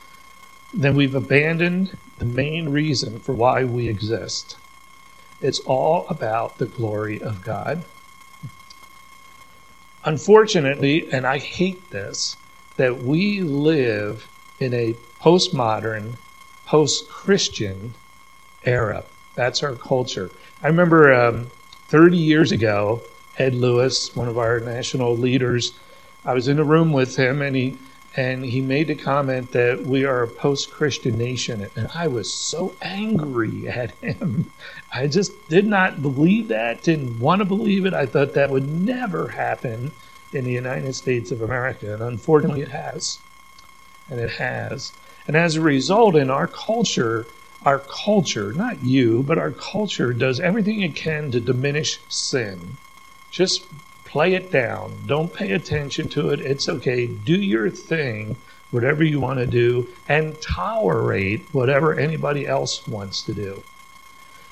then 0.74 0.96
we've 0.96 1.15
abandoned 1.15 1.98
the 2.20 2.25
main 2.25 2.70
reason 2.70 3.20
for 3.20 3.34
why 3.34 3.63
we 3.63 3.88
exist. 3.88 4.58
It's 5.41 5.60
all 5.62 6.06
about 6.08 6.58
the 6.58 6.65
glory 6.68 7.22
of 7.22 7.44
God. 7.44 7.84
Unfortunately, 10.03 11.12
and 11.12 11.25
I 11.25 11.39
hate 11.39 11.89
this, 11.89 12.38
that 12.79 13.03
we 13.03 13.41
live 13.41 14.25
in 14.57 14.74
a 14.74 14.95
postmodern, 15.19 16.13
post 16.65 17.09
Christian 17.09 17.93
era. 18.63 19.03
That's 19.36 19.63
our 19.63 19.75
culture. 19.75 20.31
I 20.63 20.67
remember 20.67 21.13
um, 21.13 21.51
30 21.89 22.15
years 22.15 22.53
ago, 22.53 23.01
Ed 23.38 23.53
Lewis, 23.53 24.15
one 24.15 24.29
of 24.29 24.38
our 24.38 24.62
national 24.62 25.17
leaders, 25.17 25.74
I 26.24 26.33
was 26.33 26.48
in 26.48 26.57
a 26.57 26.63
room 26.63 26.93
with 26.93 27.17
him 27.17 27.41
and 27.41 27.53
he 27.53 27.77
and 28.15 28.45
he 28.45 28.62
made 28.62 28.89
a 28.89 28.95
comment 28.95 29.51
that 29.51 29.83
we 29.83 30.05
are 30.05 30.24
a 30.24 30.27
post-Christian 30.27 31.17
nation 31.17 31.69
and 31.75 31.89
I 31.93 32.07
was 32.07 32.33
so 32.33 32.75
angry 32.81 33.67
at 33.67 33.91
him. 33.95 34.53
I 34.93 35.07
just 35.07 35.50
did 35.50 35.67
not 35.67 36.01
believe 36.01 36.48
that, 36.48 36.81
didn't 36.81 37.19
want 37.19 37.39
to 37.39 37.45
believe 37.45 37.86
it. 37.86 37.93
I 37.93 38.05
thought 38.05 38.36
that 38.36 38.50
would 38.50 38.69
never 38.69 39.27
happen 39.27 39.91
in 40.33 40.43
the 40.43 40.51
United 40.51 40.93
States 40.93 41.31
of 41.31 41.41
America 41.41 41.93
and 41.93 42.01
unfortunately 42.01 42.62
it 42.62 42.69
has. 42.69 43.19
And 44.09 44.19
it 44.19 44.31
has. 44.31 44.91
And 45.27 45.36
as 45.36 45.55
a 45.55 45.62
result 45.62 46.15
in 46.15 46.29
our 46.29 46.48
culture, 46.48 47.27
our 47.65 47.79
culture, 47.79 48.53
not 48.53 48.83
you, 48.83 49.24
but 49.24 49.38
our 49.38 49.51
culture 49.51 50.13
does 50.13 50.39
everything 50.39 50.81
it 50.81 50.95
can 50.95 51.31
to 51.31 51.39
diminish 51.39 52.00
sin. 52.09 52.77
Just 53.31 53.67
play 54.05 54.33
it 54.33 54.51
down. 54.51 55.03
Don't 55.05 55.33
pay 55.33 55.51
attention 55.51 56.09
to 56.09 56.29
it. 56.29 56.39
It's 56.39 56.67
okay. 56.67 57.05
Do 57.05 57.36
your 57.36 57.69
thing, 57.69 58.38
whatever 58.71 59.03
you 59.03 59.19
want 59.19 59.39
to 59.39 59.45
do, 59.45 59.88
and 60.07 60.41
tolerate 60.41 61.45
whatever 61.51 62.00
anybody 62.00 62.48
else 62.48 62.88
wants 62.88 63.21
to 63.24 63.33
do. 63.33 63.62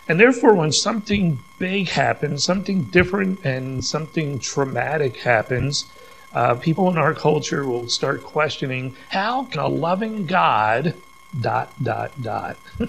And 0.09 0.19
therefore, 0.19 0.55
when 0.55 0.71
something 0.71 1.39
big 1.59 1.89
happens, 1.89 2.45
something 2.45 2.83
different 2.83 3.43
and 3.43 3.83
something 3.83 4.39
traumatic 4.39 5.17
happens, 5.17 5.91
uh, 6.33 6.55
people 6.55 6.89
in 6.89 6.97
our 6.97 7.13
culture 7.13 7.65
will 7.65 7.89
start 7.89 8.23
questioning 8.23 8.95
how 9.09 9.45
can 9.45 9.59
a 9.59 9.67
loving 9.67 10.25
God 10.25 10.95
dot, 11.41 11.71
dot, 11.81 12.21
dot. 12.21 12.57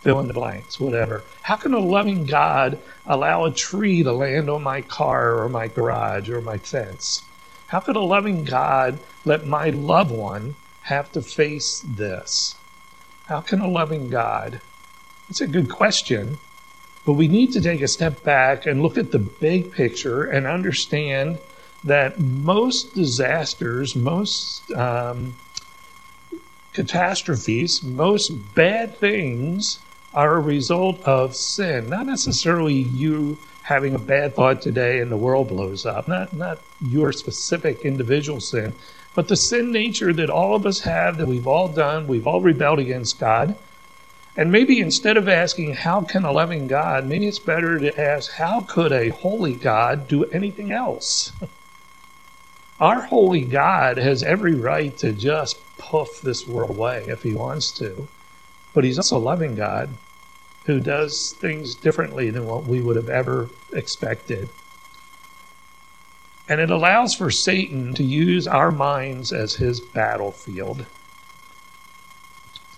Fill 0.00 0.20
in 0.20 0.28
the 0.28 0.34
blanks, 0.34 0.80
whatever. 0.80 1.22
How 1.42 1.56
can 1.56 1.74
a 1.74 1.78
loving 1.78 2.24
God 2.24 2.78
allow 3.06 3.44
a 3.44 3.52
tree 3.52 4.02
to 4.02 4.12
land 4.12 4.48
on 4.48 4.62
my 4.62 4.80
car 4.80 5.40
or 5.40 5.48
my 5.48 5.68
garage 5.68 6.28
or 6.28 6.40
my 6.40 6.58
fence? 6.58 7.24
How 7.68 7.80
could 7.80 7.96
a 7.96 8.00
loving 8.00 8.44
God 8.44 8.98
let 9.24 9.46
my 9.46 9.70
loved 9.70 10.10
one 10.10 10.54
have 10.82 11.12
to 11.12 11.22
face 11.22 11.84
this? 11.86 12.56
How 13.26 13.40
can 13.40 13.60
a 13.60 13.68
loving 13.68 14.08
God? 14.08 14.60
It's 15.28 15.40
a 15.40 15.46
good 15.46 15.68
question, 15.68 16.38
but 17.08 17.14
we 17.14 17.26
need 17.26 17.50
to 17.54 17.60
take 17.62 17.80
a 17.80 17.88
step 17.88 18.22
back 18.22 18.66
and 18.66 18.82
look 18.82 18.98
at 18.98 19.12
the 19.12 19.18
big 19.18 19.72
picture 19.72 20.24
and 20.24 20.46
understand 20.46 21.38
that 21.82 22.20
most 22.20 22.94
disasters, 22.94 23.96
most 23.96 24.70
um, 24.72 25.34
catastrophes, 26.74 27.82
most 27.82 28.28
bad 28.54 28.94
things 28.98 29.78
are 30.12 30.34
a 30.34 30.40
result 30.40 31.02
of 31.04 31.34
sin, 31.34 31.88
not 31.88 32.04
necessarily 32.04 32.74
you 32.74 33.38
having 33.62 33.94
a 33.94 33.98
bad 33.98 34.34
thought 34.34 34.60
today 34.60 35.00
and 35.00 35.10
the 35.10 35.16
world 35.16 35.48
blows 35.48 35.86
up, 35.86 36.08
not, 36.08 36.34
not 36.34 36.60
your 36.78 37.10
specific 37.10 37.86
individual 37.86 38.38
sin, 38.38 38.74
but 39.14 39.28
the 39.28 39.36
sin 39.36 39.72
nature 39.72 40.12
that 40.12 40.28
all 40.28 40.54
of 40.54 40.66
us 40.66 40.80
have, 40.80 41.16
that 41.16 41.26
we've 41.26 41.46
all 41.46 41.68
done, 41.68 42.06
we've 42.06 42.26
all 42.26 42.42
rebelled 42.42 42.78
against 42.78 43.18
God. 43.18 43.56
And 44.38 44.52
maybe 44.52 44.78
instead 44.78 45.16
of 45.16 45.28
asking, 45.28 45.74
how 45.74 46.02
can 46.02 46.24
a 46.24 46.30
loving 46.30 46.68
God, 46.68 47.04
maybe 47.04 47.26
it's 47.26 47.40
better 47.40 47.76
to 47.80 48.00
ask, 48.00 48.30
how 48.30 48.60
could 48.60 48.92
a 48.92 49.08
holy 49.08 49.54
God 49.54 50.06
do 50.06 50.26
anything 50.26 50.70
else? 50.70 51.32
Our 52.80 53.02
holy 53.02 53.40
God 53.40 53.96
has 53.96 54.22
every 54.22 54.54
right 54.54 54.96
to 54.98 55.12
just 55.12 55.58
puff 55.76 56.20
this 56.20 56.46
world 56.46 56.70
away 56.70 57.04
if 57.08 57.24
he 57.24 57.34
wants 57.34 57.72
to. 57.78 58.06
But 58.74 58.84
he's 58.84 58.96
also 58.96 59.16
a 59.16 59.18
loving 59.18 59.56
God 59.56 59.90
who 60.66 60.78
does 60.78 61.34
things 61.40 61.74
differently 61.74 62.30
than 62.30 62.46
what 62.46 62.62
we 62.62 62.80
would 62.80 62.94
have 62.94 63.08
ever 63.08 63.50
expected. 63.72 64.48
And 66.48 66.60
it 66.60 66.70
allows 66.70 67.12
for 67.12 67.32
Satan 67.32 67.92
to 67.94 68.04
use 68.04 68.46
our 68.46 68.70
minds 68.70 69.32
as 69.32 69.56
his 69.56 69.80
battlefield. 69.80 70.86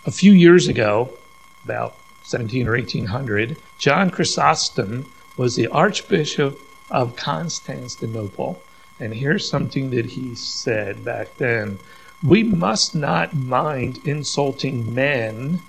A 0.07 0.11
few 0.11 0.33
years 0.33 0.67
ago, 0.67 1.19
about 1.65 1.97
17 2.23 2.69
or 2.69 2.73
1800, 2.73 3.57
John 3.79 4.11
Chrysostom 4.11 5.11
was 5.37 5.57
the 5.57 5.69
Archbishop 5.69 6.61
of 6.91 7.17
Constantinople. 7.17 8.63
And 8.99 9.15
here's 9.15 9.49
something 9.49 9.91
that 9.91 10.07
he 10.07 10.35
said 10.35 11.05
back 11.05 11.37
then 11.37 11.79
We 12.23 12.43
must 12.43 12.95
not 12.95 13.35
mind 13.35 14.01
insulting 14.05 14.95
men 14.95 15.61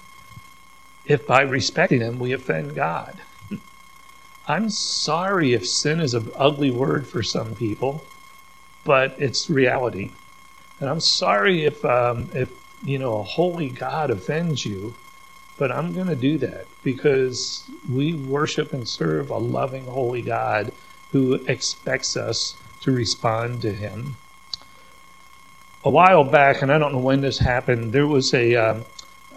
if 1.05 1.25
by 1.25 1.41
respecting 1.41 1.99
them 1.99 2.19
we 2.19 2.33
offend 2.33 2.75
God. 2.75 3.21
I'm 4.47 4.69
sorry 4.69 5.53
if 5.53 5.67
sin 5.67 5.99
is 5.99 6.13
an 6.13 6.31
ugly 6.35 6.71
word 6.71 7.07
for 7.07 7.23
some 7.23 7.55
people, 7.55 8.05
but 8.83 9.15
it's 9.17 9.49
reality. 9.49 10.11
And 10.79 10.89
I'm 10.89 10.99
sorry 10.99 11.65
if, 11.65 11.83
um, 11.85 12.29
if 12.33 12.51
you 12.83 12.97
know, 12.97 13.19
a 13.19 13.23
holy 13.23 13.69
God 13.69 14.09
offends 14.09 14.65
you, 14.65 14.95
but 15.57 15.71
I'm 15.71 15.93
going 15.93 16.07
to 16.07 16.15
do 16.15 16.37
that 16.39 16.65
because 16.83 17.69
we 17.89 18.13
worship 18.13 18.73
and 18.73 18.87
serve 18.87 19.29
a 19.29 19.37
loving, 19.37 19.85
holy 19.85 20.21
God 20.21 20.71
who 21.11 21.33
expects 21.47 22.17
us 22.17 22.55
to 22.81 22.91
respond 22.91 23.61
to 23.61 23.71
him. 23.71 24.15
A 25.83 25.89
while 25.89 26.23
back, 26.23 26.61
and 26.61 26.71
I 26.71 26.77
don't 26.77 26.93
know 26.93 26.99
when 26.99 27.21
this 27.21 27.39
happened, 27.39 27.91
there 27.91 28.07
was 28.07 28.33
a, 28.33 28.55
um, 28.55 28.85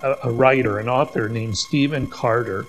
a, 0.03 0.31
writer, 0.31 0.79
an 0.79 0.89
author 0.89 1.29
named 1.29 1.59
Stephen 1.59 2.07
Carter, 2.07 2.67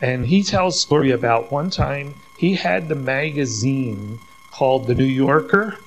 and 0.00 0.26
he 0.26 0.42
tells 0.42 0.76
a 0.76 0.80
story 0.80 1.10
about 1.10 1.52
one 1.52 1.70
time 1.70 2.14
he 2.36 2.54
had 2.54 2.88
the 2.88 2.94
magazine 2.94 4.18
called 4.50 4.86
The 4.86 4.94
New 4.94 5.04
Yorker. 5.04 5.78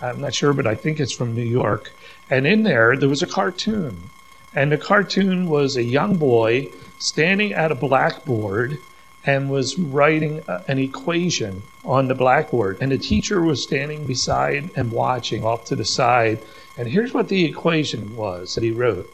I'm 0.00 0.20
not 0.20 0.34
sure, 0.34 0.52
but 0.52 0.66
I 0.66 0.74
think 0.74 1.00
it's 1.00 1.14
from 1.14 1.34
New 1.34 1.42
York. 1.42 1.92
And 2.30 2.46
in 2.46 2.62
there, 2.62 2.96
there 2.96 3.08
was 3.08 3.22
a 3.22 3.26
cartoon. 3.26 4.10
And 4.56 4.72
the 4.72 4.78
cartoon 4.78 5.50
was 5.50 5.76
a 5.76 5.82
young 5.82 6.16
boy 6.16 6.70
standing 6.98 7.52
at 7.52 7.70
a 7.70 7.74
blackboard 7.74 8.78
and 9.26 9.50
was 9.50 9.78
writing 9.78 10.42
an 10.66 10.78
equation 10.78 11.62
on 11.84 12.08
the 12.08 12.14
blackboard. 12.14 12.78
And 12.80 12.90
the 12.90 12.96
teacher 12.96 13.42
was 13.42 13.62
standing 13.62 14.06
beside 14.06 14.70
and 14.74 14.90
watching 14.90 15.44
off 15.44 15.66
to 15.66 15.76
the 15.76 15.84
side. 15.84 16.40
And 16.78 16.88
here's 16.88 17.12
what 17.12 17.28
the 17.28 17.44
equation 17.44 18.16
was 18.16 18.54
that 18.54 18.64
he 18.64 18.70
wrote 18.70 19.12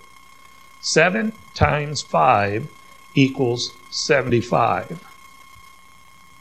7 0.81 1.33
times 1.55 2.03
5 2.03 2.69
equals 3.17 3.75
75. 3.91 5.05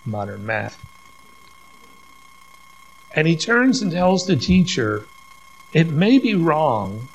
Modern 0.06 0.46
math. 0.46 0.78
And 3.16 3.28
he 3.28 3.36
turns 3.36 3.82
and 3.82 3.92
tells 3.92 4.28
the 4.28 4.36
teacher, 4.36 5.08
It 5.74 5.90
may 5.90 6.20
be 6.20 6.36
wrong, 6.36 7.08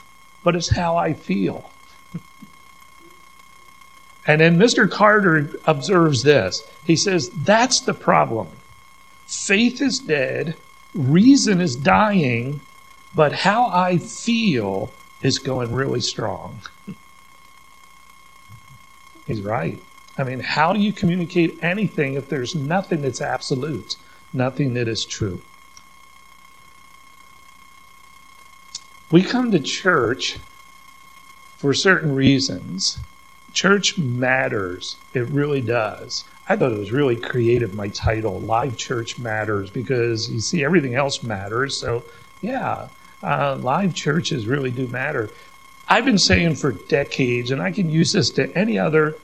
but 0.42 0.56
it's 0.56 0.70
how 0.70 0.96
I 0.96 1.12
feel. 1.12 1.70
And 4.26 4.40
then 4.40 4.58
Mr. 4.58 4.90
Carter 4.90 5.50
observes 5.66 6.22
this. 6.22 6.62
He 6.84 6.96
says, 6.96 7.30
That's 7.30 7.80
the 7.80 7.94
problem. 7.94 8.48
Faith 9.26 9.80
is 9.80 9.98
dead, 9.98 10.56
reason 10.94 11.60
is 11.60 11.76
dying, 11.76 12.60
but 13.14 13.32
how 13.32 13.66
I 13.66 13.98
feel 13.98 14.92
is 15.22 15.38
going 15.38 15.72
really 15.72 16.00
strong. 16.00 16.60
He's 19.26 19.42
right. 19.42 19.82
I 20.18 20.24
mean, 20.24 20.40
how 20.40 20.72
do 20.72 20.80
you 20.80 20.92
communicate 20.92 21.58
anything 21.62 22.14
if 22.14 22.28
there's 22.28 22.54
nothing 22.54 23.02
that's 23.02 23.20
absolute, 23.20 23.96
nothing 24.32 24.74
that 24.74 24.88
is 24.88 25.04
true? 25.04 25.42
We 29.10 29.22
come 29.22 29.50
to 29.52 29.60
church 29.60 30.38
for 31.58 31.74
certain 31.74 32.14
reasons. 32.14 32.98
Church 33.56 33.96
matters. 33.96 34.96
It 35.14 35.26
really 35.28 35.62
does. 35.62 36.24
I 36.46 36.56
thought 36.56 36.72
it 36.72 36.78
was 36.78 36.92
really 36.92 37.16
creative, 37.16 37.72
my 37.72 37.88
title, 37.88 38.38
Live 38.38 38.76
Church 38.76 39.18
Matters, 39.18 39.70
because 39.70 40.30
you 40.30 40.40
see, 40.40 40.62
everything 40.62 40.94
else 40.94 41.22
matters. 41.22 41.80
So, 41.80 42.04
yeah, 42.42 42.88
uh, 43.22 43.56
live 43.56 43.94
churches 43.94 44.46
really 44.46 44.70
do 44.70 44.86
matter. 44.88 45.30
I've 45.88 46.04
been 46.04 46.18
saying 46.18 46.56
for 46.56 46.72
decades, 46.72 47.50
and 47.50 47.62
I 47.62 47.72
can 47.72 47.88
use 47.88 48.12
this 48.12 48.28
to 48.32 48.54
any 48.54 48.78
other, 48.78 49.16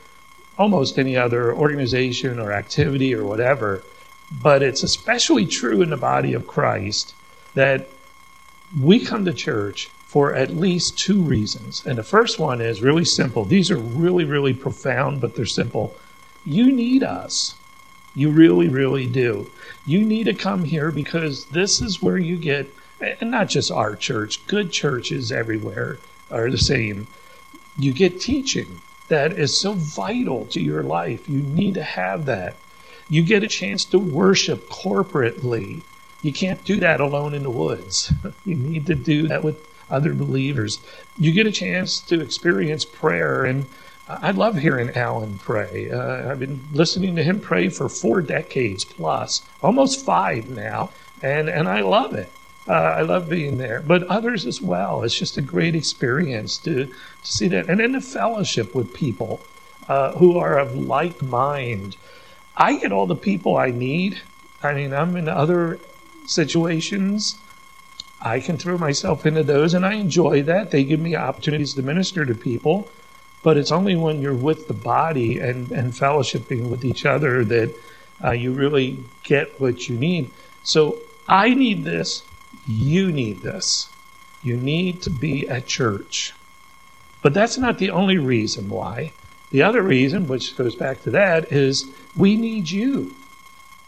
almost 0.57 0.99
any 0.99 1.15
other 1.15 1.55
organization 1.55 2.39
or 2.39 2.53
activity 2.53 3.15
or 3.15 3.25
whatever, 3.25 3.83
but 4.43 4.63
it's 4.63 4.83
especially 4.83 5.45
true 5.45 5.83
in 5.83 5.91
the 5.91 5.99
body 5.99 6.33
of 6.33 6.47
Christ 6.47 7.15
that 7.53 7.87
we 8.81 8.99
come 8.99 9.27
to 9.27 9.35
church 9.35 9.91
for 10.13 10.35
at 10.35 10.55
least 10.55 10.99
two 10.99 11.23
reasons. 11.23 11.83
And 11.87 11.97
the 11.97 12.03
first 12.03 12.39
one 12.39 12.61
is 12.61 12.83
really 12.83 13.07
simple. 13.07 13.47
These 13.47 13.71
are 13.71 13.79
really, 13.79 14.27
really 14.27 14.53
profound, 14.53 15.23
but 15.23 15.35
they're 15.35 15.47
simple. 15.47 15.97
You 16.45 16.71
need 16.71 17.03
us. 17.03 17.55
You 18.15 18.29
really, 18.29 18.69
really 18.69 19.07
do. 19.07 19.51
You 19.87 20.05
need 20.05 20.25
to 20.25 20.35
come 20.35 20.65
here 20.65 20.91
because 20.91 21.47
this 21.47 21.81
is 21.81 22.03
where 22.03 22.19
you 22.19 22.37
get, 22.37 22.69
and 23.01 23.31
not 23.31 23.49
just 23.49 23.71
our 23.71 23.97
church, 23.97 24.47
good 24.47 24.71
churches 24.71 25.33
everywhere 25.33 25.97
are 26.31 26.51
the 26.51 26.59
same. 26.59 27.07
You 27.79 27.95
get 27.95 28.21
teaching 28.21 28.83
that 29.09 29.33
is 29.33 29.59
so 29.59 29.73
vital 29.73 30.45
to 30.49 30.61
your 30.61 30.83
life. 30.83 31.27
You 31.27 31.41
need 31.41 31.73
to 31.73 31.83
have 31.83 32.27
that. 32.27 32.57
You 33.09 33.23
get 33.23 33.45
a 33.45 33.49
chance 33.49 33.87
to 33.87 33.99
worship 33.99 34.69
corporately. 34.69 35.81
You 36.21 36.35
can't 36.35 36.63
do 36.67 36.77
that 36.81 37.01
alone 37.01 37.33
in 37.33 37.45
the 37.45 37.51
woods. 37.51 38.13
you 38.45 38.57
need 38.57 38.85
to 38.89 38.95
do 38.95 39.29
that 39.29 39.43
with 39.43 39.72
other 39.93 40.15
believers. 40.15 40.81
You 41.17 41.31
get 41.31 41.47
a 41.47 41.53
chance 41.53 42.01
to 42.01 42.21
experience 42.21 42.85
prayer, 42.85 43.45
and 43.45 43.67
I 44.09 44.33
love 44.33 44.57
hearing 44.57 44.91
Alan 44.91 45.39
pray. 45.39 45.91
Uh, 45.91 46.31
I've 46.31 46.41
been 46.41 46.61
listening 46.73 47.15
to 47.17 47.23
him 47.23 47.39
pray 47.39 47.69
for 47.69 47.89
four 47.89 48.21
decades 48.23 48.85
plus, 48.85 49.43
almost 49.63 50.05
five 50.05 50.51
now, 50.51 50.91
and, 51.23 51.49
and 51.49 51.69
I 51.69 51.83
love 51.83 52.15
it. 52.15 52.31
Uh, 52.69 52.73
I 52.73 53.03
love 53.03 53.29
being 53.29 53.59
there, 53.59 53.81
but 53.81 54.05
others 54.05 54.47
as 54.47 54.61
well. 54.61 55.03
It's 55.03 55.19
just 55.19 55.37
a 55.37 55.43
great 55.43 55.75
experience 55.75 56.59
to, 56.59 56.87
to 56.87 56.93
see 57.23 57.49
that. 57.49 57.69
And 57.69 57.81
then 57.81 57.93
the 57.93 58.01
fellowship 58.01 58.75
with 58.75 58.95
people 58.95 59.41
uh, 59.89 60.13
who 60.13 60.39
are 60.39 60.59
of 60.59 60.77
like 60.77 61.23
mind. 61.23 61.97
I 62.57 62.77
get 62.79 62.93
all 62.93 63.07
the 63.07 63.17
people 63.17 63.57
I 63.57 63.71
need. 63.71 64.21
I 64.63 64.75
mean, 64.75 64.93
I'm 64.93 65.17
in 65.17 65.29
other 65.29 65.81
situations. 66.27 67.37
I 68.25 68.41
can 68.41 68.57
throw 68.57 68.79
myself 68.79 69.27
into 69.27 69.43
those, 69.43 69.75
and 69.75 69.85
I 69.85 69.95
enjoy 69.95 70.43
that. 70.45 70.71
They 70.71 70.85
give 70.85 71.01
me 71.01 71.17
opportunities 71.17 71.75
to 71.75 71.83
minister 71.83 72.25
to 72.25 72.35
people, 72.35 72.89
but 73.43 73.57
it's 73.57 73.73
only 73.73 73.97
when 73.97 74.21
you're 74.21 74.35
with 74.35 74.69
the 74.69 74.75
body 74.75 75.39
and, 75.39 75.71
and 75.73 75.93
fellowshipping 75.93 76.71
with 76.71 76.85
each 76.85 77.05
other 77.05 77.45
that 77.45 77.75
uh, 78.25 78.31
you 78.31 78.53
really 78.53 78.99
get 79.25 79.61
what 79.61 79.89
you 79.89 79.97
need. 79.97 80.31
So 80.63 80.99
I 81.27 81.55
need 81.55 81.85
this 81.85 82.23
you 82.67 83.11
need 83.11 83.41
this. 83.41 83.89
You 84.43 84.57
need 84.57 85.03
to 85.03 85.11
be 85.11 85.49
at 85.49 85.67
church. 85.67 86.33
But 87.23 87.35
that's 87.35 87.59
not 87.59 87.79
the 87.79 87.91
only 87.91 88.19
reason 88.19 88.69
why. 88.69 89.13
The 89.51 89.63
other 89.63 89.83
reason, 89.83 90.27
which 90.27 90.57
goes 90.57 90.75
back 90.75 91.03
to 91.03 91.11
that, 91.11 91.53
is 91.53 91.87
we 92.17 92.37
need 92.37 92.71
you. 92.71 93.15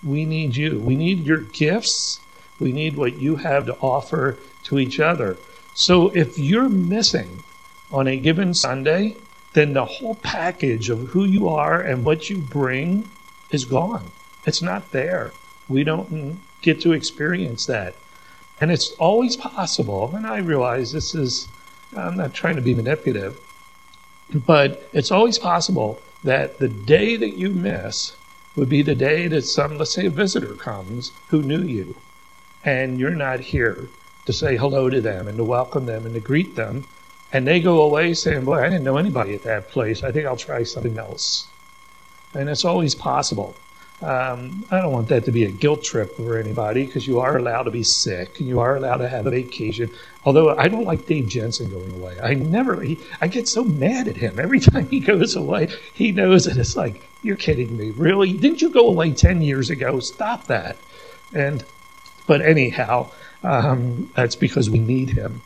We 0.02 0.24
need 0.24 0.56
you. 0.56 0.78
We 0.78 0.94
need 0.96 1.24
your 1.24 1.38
gifts. 1.38 2.20
We 2.60 2.72
need 2.72 2.96
what 2.96 3.18
you 3.18 3.36
have 3.36 3.66
to 3.66 3.76
offer 3.76 4.38
to 4.64 4.78
each 4.78 5.00
other. 5.00 5.36
So 5.74 6.08
if 6.14 6.38
you're 6.38 6.68
missing 6.68 7.42
on 7.90 8.06
a 8.06 8.16
given 8.16 8.54
Sunday, 8.54 9.16
then 9.54 9.72
the 9.72 9.84
whole 9.84 10.16
package 10.16 10.88
of 10.88 11.08
who 11.08 11.24
you 11.24 11.48
are 11.48 11.80
and 11.80 12.04
what 12.04 12.30
you 12.30 12.38
bring 12.38 13.08
is 13.50 13.64
gone. 13.64 14.10
It's 14.46 14.62
not 14.62 14.90
there. 14.92 15.32
We 15.68 15.84
don't 15.84 16.40
get 16.60 16.80
to 16.82 16.92
experience 16.92 17.66
that. 17.66 17.94
And 18.60 18.70
it's 18.70 18.92
always 18.92 19.36
possible, 19.36 20.14
and 20.14 20.26
I 20.26 20.38
realize 20.38 20.92
this 20.92 21.14
is, 21.14 21.48
I'm 21.96 22.16
not 22.16 22.34
trying 22.34 22.56
to 22.56 22.62
be 22.62 22.74
manipulative, 22.74 23.40
but 24.32 24.88
it's 24.92 25.10
always 25.10 25.38
possible 25.38 26.00
that 26.22 26.58
the 26.58 26.68
day 26.68 27.16
that 27.16 27.36
you 27.36 27.50
miss 27.50 28.16
would 28.56 28.68
be 28.68 28.82
the 28.82 28.94
day 28.94 29.26
that 29.28 29.42
some, 29.42 29.76
let's 29.78 29.92
say 29.92 30.06
a 30.06 30.10
visitor 30.10 30.54
comes 30.54 31.12
who 31.28 31.42
knew 31.42 31.62
you, 31.62 31.96
and 32.64 32.98
you're 32.98 33.10
not 33.10 33.40
here 33.40 33.88
to 34.26 34.32
say 34.32 34.56
hello 34.56 34.88
to 34.88 35.00
them 35.00 35.28
and 35.28 35.36
to 35.36 35.44
welcome 35.44 35.86
them 35.86 36.06
and 36.06 36.14
to 36.14 36.20
greet 36.20 36.56
them. 36.56 36.86
And 37.32 37.46
they 37.46 37.60
go 37.60 37.82
away 37.82 38.14
saying, 38.14 38.44
Boy, 38.44 38.60
I 38.60 38.68
didn't 38.68 38.84
know 38.84 38.96
anybody 38.96 39.34
at 39.34 39.42
that 39.42 39.70
place. 39.70 40.02
I 40.02 40.12
think 40.12 40.26
I'll 40.26 40.36
try 40.36 40.62
something 40.62 40.98
else. 40.98 41.48
And 42.32 42.48
it's 42.48 42.64
always 42.64 42.94
possible. 42.94 43.54
Um, 44.02 44.64
I 44.70 44.80
don't 44.80 44.92
want 44.92 45.08
that 45.08 45.24
to 45.26 45.32
be 45.32 45.44
a 45.44 45.50
guilt 45.50 45.84
trip 45.84 46.16
for 46.16 46.36
anybody 46.36 46.84
because 46.84 47.06
you 47.06 47.20
are 47.20 47.38
allowed 47.38 47.62
to 47.62 47.70
be 47.70 47.84
sick 47.84 48.38
and 48.38 48.48
you 48.48 48.60
are 48.60 48.76
allowed 48.76 48.98
to 48.98 49.08
have 49.08 49.26
a 49.26 49.30
vacation. 49.30 49.90
Although 50.24 50.56
I 50.56 50.68
don't 50.68 50.84
like 50.84 51.06
Dave 51.06 51.28
Jensen 51.28 51.70
going 51.70 51.92
away. 51.92 52.18
I 52.20 52.34
never, 52.34 52.80
he, 52.82 52.98
I 53.20 53.28
get 53.28 53.48
so 53.48 53.64
mad 53.64 54.08
at 54.08 54.16
him 54.16 54.38
every 54.38 54.60
time 54.70 54.88
he 54.88 55.00
goes 55.00 55.36
away. 55.36 55.68
He 55.92 56.12
knows 56.12 56.44
that 56.44 56.56
it's 56.56 56.76
like, 56.76 57.08
you're 57.22 57.36
kidding 57.36 57.76
me. 57.76 57.90
Really? 57.90 58.32
Didn't 58.32 58.62
you 58.62 58.70
go 58.70 58.88
away 58.88 59.12
10 59.12 59.42
years 59.42 59.70
ago? 59.70 60.00
Stop 60.00 60.48
that. 60.48 60.76
And, 61.32 61.64
but 62.26 62.40
anyhow, 62.40 63.10
um, 63.42 64.10
that's 64.14 64.36
because 64.36 64.70
we 64.70 64.78
need 64.78 65.10
him. 65.10 65.42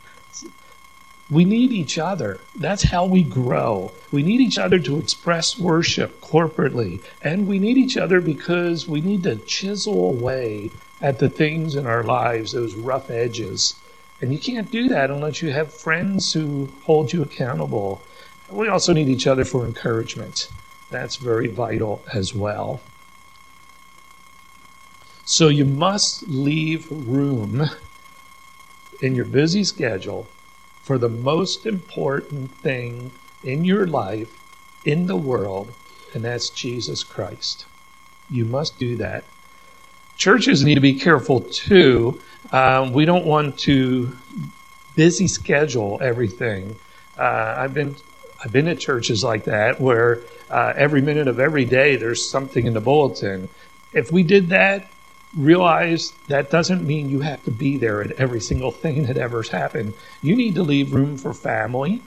We 1.31 1.45
need 1.45 1.73
each 1.73 1.99
other. 1.99 2.41
That's 2.57 2.85
how 2.85 3.05
we 3.05 3.23
grow. 3.23 3.93
We 4.11 4.23
need 4.23 4.41
each 4.41 4.57
other 4.57 4.79
to 4.79 4.99
express 4.99 5.59
worship 5.59 6.23
corporately. 6.23 7.03
And 7.21 7.47
we 7.47 7.59
need 7.59 7.77
each 7.77 7.99
other 7.99 8.21
because 8.23 8.89
we 8.89 9.03
need 9.03 9.25
to 9.25 9.37
chisel 9.37 10.09
away 10.09 10.71
at 11.03 11.19
the 11.19 11.29
things 11.29 11.75
in 11.75 11.87
our 11.87 12.03
lives, 12.03 12.53
those 12.53 12.75
rough 12.75 13.11
edges. 13.11 13.79
And 14.23 14.33
you 14.33 14.39
can't 14.39 14.71
do 14.71 14.89
that 14.89 15.11
unless 15.11 15.43
you 15.43 15.53
have 15.53 15.73
friends 15.73 16.33
who 16.33 16.71
hold 16.85 17.13
you 17.13 17.23
accountable. 17.23 18.01
We 18.49 18.69
also 18.69 18.95
need 18.95 19.09
each 19.09 19.27
other 19.27 19.45
for 19.45 19.67
encouragement. 19.67 20.49
That's 20.91 21.17
very 21.17 21.49
vital 21.49 22.03
as 22.13 22.35
well. 22.35 22.81
So 25.31 25.49
you 25.49 25.67
must 25.67 26.27
leave 26.27 26.91
room 26.91 27.69
in 29.03 29.15
your 29.15 29.27
busy 29.27 29.63
schedule 29.63 30.27
for 30.83 30.97
the 30.97 31.11
most 31.11 31.67
important 31.67 32.51
thing 32.63 33.11
in 33.45 33.63
your 33.63 33.87
life, 33.87 34.33
in 34.87 35.07
the 35.07 35.19
world, 35.19 35.75
and 36.15 36.25
that's 36.25 36.49
Jesus 36.49 37.05
Christ. 37.05 37.67
You 38.31 38.47
must 38.47 38.79
do 38.79 38.97
that. 38.97 39.25
Churches 40.17 40.65
need 40.65 40.77
to 40.77 40.81
be 40.81 40.95
careful 40.95 41.43
too. 41.43 42.23
Um, 42.51 42.95
we 42.95 43.05
don't 43.05 43.27
want 43.27 43.59
to 43.59 44.17
busy 44.97 45.29
schedule 45.29 45.99
everything. 46.01 46.77
Uh, 47.19 47.55
I've 47.59 47.75
been 47.75 47.97
I've 48.43 48.53
been 48.53 48.67
at 48.67 48.79
churches 48.79 49.23
like 49.23 49.45
that 49.45 49.79
where 49.79 50.23
uh, 50.51 50.73
every 50.75 51.03
minute 51.03 51.29
of 51.29 51.39
every 51.39 51.67
day 51.67 51.97
there's 51.97 52.31
something 52.31 52.65
in 52.65 52.73
the 52.73 52.81
bulletin. 52.81 53.51
If 53.93 54.11
we 54.11 54.23
did 54.23 54.49
that, 54.49 54.91
realize 55.37 56.13
that 56.29 56.51
doesn't 56.51 56.87
mean 56.87 57.11
you 57.11 57.21
have 57.21 57.45
to 57.45 57.51
be 57.51 57.77
there 57.77 58.03
at 58.03 58.13
every 58.13 58.41
single 58.41 58.71
thing 58.71 59.05
that 59.05 59.19
ever's 59.19 59.51
happened. 59.51 59.95
You 60.23 60.35
need 60.35 60.55
to 60.55 60.63
leave 60.63 60.95
room 60.95 61.17
for 61.19 61.35
family, 61.35 62.03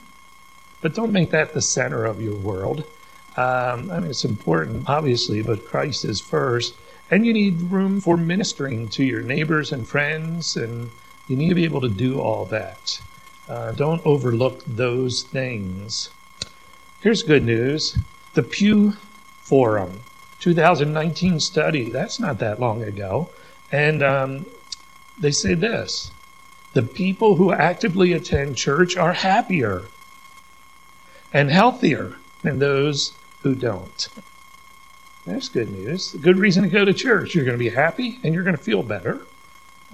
but 0.80 0.94
don't 0.94 1.12
make 1.12 1.30
that 1.30 1.54
the 1.54 1.62
center 1.62 2.04
of 2.04 2.20
your 2.20 2.34
world. 2.34 2.84
Um, 3.36 3.90
I 3.90 4.00
mean, 4.00 4.10
it's 4.10 4.24
important, 4.24 4.88
obviously, 4.88 5.42
but 5.42 5.66
Christ 5.66 6.04
is 6.04 6.20
first. 6.20 6.74
And 7.10 7.26
you 7.26 7.32
need 7.32 7.70
room 7.70 8.00
for 8.00 8.16
ministering 8.16 8.88
to 8.90 9.04
your 9.04 9.22
neighbors 9.22 9.72
and 9.72 9.86
friends, 9.86 10.56
and 10.56 10.90
you 11.28 11.36
need 11.36 11.50
to 11.50 11.54
be 11.54 11.64
able 11.64 11.82
to 11.82 11.88
do 11.88 12.20
all 12.20 12.44
that. 12.46 13.00
Uh, 13.48 13.72
don't 13.72 14.04
overlook 14.06 14.62
those 14.66 15.22
things. 15.22 16.10
Here's 17.00 17.22
good 17.22 17.44
news 17.44 17.98
The 18.34 18.42
Pew 18.42 18.92
Forum, 19.40 20.00
2019 20.42 21.38
study, 21.38 21.88
that's 21.88 22.18
not 22.18 22.40
that 22.40 22.58
long 22.58 22.82
ago. 22.82 23.30
And 23.70 24.02
um, 24.02 24.46
they 25.18 25.30
say 25.30 25.54
this 25.54 26.10
the 26.74 26.82
people 26.82 27.36
who 27.36 27.52
actively 27.52 28.12
attend 28.12 28.56
church 28.56 28.96
are 28.96 29.12
happier 29.12 29.82
and 31.32 31.50
healthier 31.50 32.16
than 32.42 32.58
those 32.58 33.12
who 33.42 33.54
don't. 33.54 34.08
That's 35.26 35.48
good 35.48 35.70
news. 35.70 36.12
Good 36.14 36.38
reason 36.38 36.64
to 36.64 36.68
go 36.68 36.84
to 36.84 36.92
church. 36.92 37.34
You're 37.34 37.44
going 37.44 37.56
to 37.56 37.64
be 37.64 37.70
happy 37.70 38.18
and 38.24 38.34
you're 38.34 38.42
going 38.42 38.56
to 38.56 38.62
feel 38.62 38.82
better. 38.82 39.20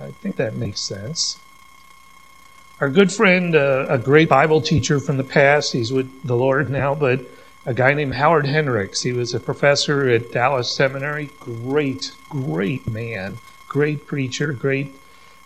I 0.00 0.12
think 0.12 0.36
that 0.36 0.54
makes 0.54 0.80
sense. 0.80 1.38
Our 2.80 2.88
good 2.88 3.12
friend, 3.12 3.54
uh, 3.54 3.86
a 3.88 3.98
great 3.98 4.30
Bible 4.30 4.62
teacher 4.62 4.98
from 4.98 5.18
the 5.18 5.24
past, 5.24 5.72
he's 5.72 5.92
with 5.92 6.22
the 6.22 6.36
Lord 6.36 6.70
now, 6.70 6.94
but 6.94 7.20
a 7.66 7.74
guy 7.74 7.94
named 7.94 8.14
Howard 8.14 8.46
Hendricks. 8.46 9.02
He 9.02 9.12
was 9.12 9.34
a 9.34 9.40
professor 9.40 10.08
at 10.08 10.32
Dallas 10.32 10.74
Seminary. 10.74 11.30
Great, 11.40 12.12
great 12.28 12.86
man. 12.88 13.38
Great 13.68 14.06
preacher, 14.06 14.52
great 14.52 14.94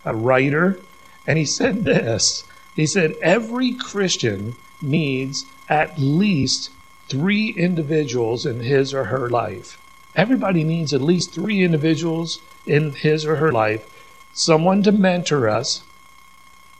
uh, 0.06 0.14
writer. 0.14 0.78
And 1.26 1.38
he 1.38 1.44
said 1.44 1.84
this 1.84 2.44
He 2.76 2.86
said, 2.86 3.14
Every 3.22 3.72
Christian 3.72 4.56
needs 4.80 5.44
at 5.68 5.98
least 5.98 6.70
three 7.08 7.50
individuals 7.50 8.46
in 8.46 8.60
his 8.60 8.94
or 8.94 9.04
her 9.04 9.28
life. 9.28 9.78
Everybody 10.14 10.64
needs 10.64 10.92
at 10.92 11.00
least 11.00 11.32
three 11.32 11.62
individuals 11.62 12.40
in 12.66 12.92
his 12.92 13.24
or 13.24 13.36
her 13.36 13.50
life 13.50 13.88
someone 14.32 14.82
to 14.82 14.92
mentor 14.92 15.48
us, 15.48 15.82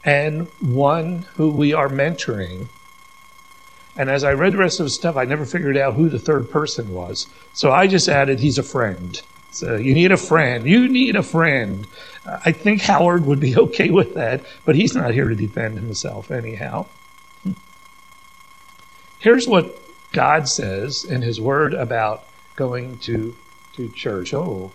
and 0.03 0.47
one 0.59 1.25
who 1.35 1.49
we 1.49 1.71
are 1.73 1.87
mentoring. 1.87 2.67
And 3.95 4.09
as 4.09 4.23
I 4.23 4.33
read 4.33 4.53
the 4.53 4.57
rest 4.57 4.79
of 4.79 4.85
the 4.85 4.89
stuff, 4.89 5.15
I 5.15 5.25
never 5.25 5.45
figured 5.45 5.77
out 5.77 5.93
who 5.93 6.09
the 6.09 6.19
third 6.19 6.49
person 6.49 6.93
was. 6.93 7.27
So 7.53 7.71
I 7.71 7.87
just 7.87 8.07
added, 8.07 8.39
he's 8.39 8.57
a 8.57 8.63
friend. 8.63 9.21
So 9.51 9.75
you 9.75 9.93
need 9.93 10.11
a 10.11 10.17
friend. 10.17 10.65
You 10.65 10.87
need 10.87 11.15
a 11.15 11.21
friend. 11.21 11.85
I 12.25 12.51
think 12.51 12.81
Howard 12.81 13.25
would 13.25 13.39
be 13.39 13.55
okay 13.65 13.91
with 13.91 14.15
that, 14.15 14.43
but 14.65 14.75
he's 14.75 14.95
not 14.95 15.11
here 15.11 15.29
to 15.29 15.35
defend 15.35 15.77
himself 15.77 16.31
anyhow. 16.31 16.87
Here's 19.19 19.47
what 19.47 19.79
God 20.11 20.49
says 20.49 21.05
in 21.05 21.21
his 21.21 21.39
word 21.39 21.73
about 21.73 22.25
going 22.55 22.97
to, 22.99 23.35
to 23.73 23.89
church. 23.89 24.33
Oh, 24.33 24.71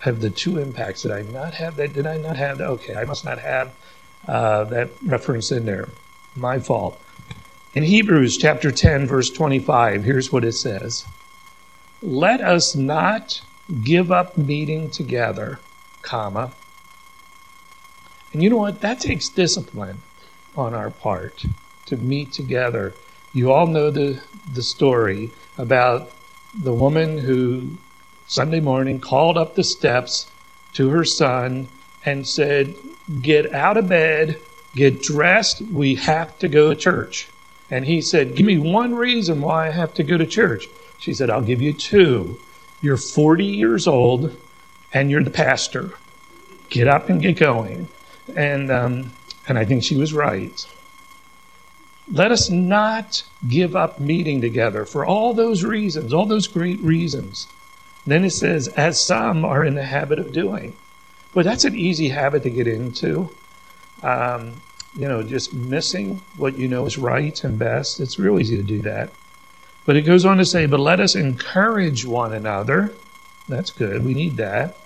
have 0.00 0.20
the 0.20 0.30
two 0.30 0.58
impacts. 0.58 1.02
Did 1.02 1.12
I 1.12 1.22
not 1.22 1.54
have 1.54 1.76
that? 1.76 1.92
Did 1.92 2.06
I 2.06 2.18
not 2.18 2.36
have 2.36 2.58
that? 2.58 2.68
Okay, 2.68 2.94
I 2.94 3.04
must 3.04 3.24
not 3.24 3.38
have 3.38 3.74
uh, 4.26 4.64
that 4.64 4.90
reference 5.02 5.50
in 5.50 5.64
there. 5.64 5.88
My 6.36 6.58
fault. 6.58 7.00
In 7.74 7.82
Hebrews 7.82 8.38
chapter 8.38 8.70
10, 8.70 9.06
verse 9.06 9.28
25, 9.28 10.02
here's 10.02 10.32
what 10.32 10.42
it 10.42 10.52
says 10.52 11.04
Let 12.00 12.40
us 12.40 12.74
not 12.74 13.42
give 13.84 14.10
up 14.10 14.38
meeting 14.38 14.88
together, 14.88 15.60
comma. 16.00 16.52
And 18.32 18.42
you 18.42 18.48
know 18.48 18.56
what? 18.56 18.80
That 18.80 19.00
takes 19.00 19.28
discipline 19.28 20.00
on 20.56 20.72
our 20.72 20.88
part 20.88 21.44
to 21.84 21.98
meet 21.98 22.32
together. 22.32 22.94
You 23.34 23.52
all 23.52 23.66
know 23.66 23.90
the, 23.90 24.22
the 24.54 24.62
story 24.62 25.30
about 25.58 26.10
the 26.54 26.72
woman 26.72 27.18
who 27.18 27.76
Sunday 28.26 28.60
morning 28.60 28.98
called 28.98 29.36
up 29.36 29.56
the 29.56 29.64
steps 29.64 30.30
to 30.72 30.88
her 30.88 31.04
son 31.04 31.68
and 32.02 32.26
said, 32.26 32.74
Get 33.20 33.52
out 33.52 33.76
of 33.76 33.90
bed, 33.90 34.40
get 34.74 35.02
dressed, 35.02 35.60
we 35.60 35.96
have 35.96 36.38
to 36.38 36.48
go 36.48 36.72
to 36.72 36.74
church. 36.74 37.28
And 37.70 37.84
he 37.84 38.00
said, 38.00 38.34
Give 38.34 38.46
me 38.46 38.58
one 38.58 38.94
reason 38.94 39.40
why 39.40 39.66
I 39.66 39.70
have 39.70 39.94
to 39.94 40.02
go 40.02 40.16
to 40.16 40.26
church. 40.26 40.68
She 40.98 41.14
said, 41.14 41.30
I'll 41.30 41.42
give 41.42 41.62
you 41.62 41.72
two. 41.72 42.38
You're 42.80 42.96
40 42.96 43.44
years 43.44 43.86
old 43.86 44.36
and 44.92 45.10
you're 45.10 45.22
the 45.22 45.30
pastor. 45.30 45.92
Get 46.70 46.88
up 46.88 47.08
and 47.08 47.20
get 47.20 47.38
going. 47.38 47.88
And, 48.34 48.70
um, 48.70 49.12
and 49.46 49.58
I 49.58 49.64
think 49.64 49.82
she 49.82 49.96
was 49.96 50.12
right. 50.12 50.66
Let 52.10 52.32
us 52.32 52.48
not 52.48 53.22
give 53.48 53.76
up 53.76 54.00
meeting 54.00 54.40
together 54.40 54.84
for 54.84 55.04
all 55.04 55.34
those 55.34 55.62
reasons, 55.62 56.12
all 56.12 56.26
those 56.26 56.46
great 56.46 56.80
reasons. 56.80 57.46
Then 58.06 58.24
it 58.24 58.30
says, 58.30 58.68
as 58.68 59.04
some 59.04 59.44
are 59.44 59.62
in 59.62 59.74
the 59.74 59.84
habit 59.84 60.18
of 60.18 60.32
doing. 60.32 60.74
Well, 61.34 61.44
that's 61.44 61.64
an 61.64 61.76
easy 61.76 62.08
habit 62.08 62.42
to 62.44 62.50
get 62.50 62.66
into. 62.66 63.28
Um, 64.02 64.62
you 64.98 65.06
know, 65.06 65.22
just 65.22 65.54
missing 65.54 66.20
what 66.36 66.58
you 66.58 66.66
know 66.66 66.84
is 66.84 66.98
right 66.98 67.44
and 67.44 67.56
best. 67.56 68.00
It's 68.00 68.18
real 68.18 68.40
easy 68.40 68.56
to 68.56 68.64
do 68.64 68.82
that. 68.82 69.10
But 69.86 69.94
it 69.94 70.02
goes 70.02 70.24
on 70.24 70.38
to 70.38 70.44
say, 70.44 70.66
but 70.66 70.80
let 70.80 70.98
us 70.98 71.14
encourage 71.14 72.04
one 72.04 72.34
another. 72.34 72.92
That's 73.48 73.70
good. 73.70 74.04
We 74.04 74.12
need 74.12 74.36
that. 74.38 74.76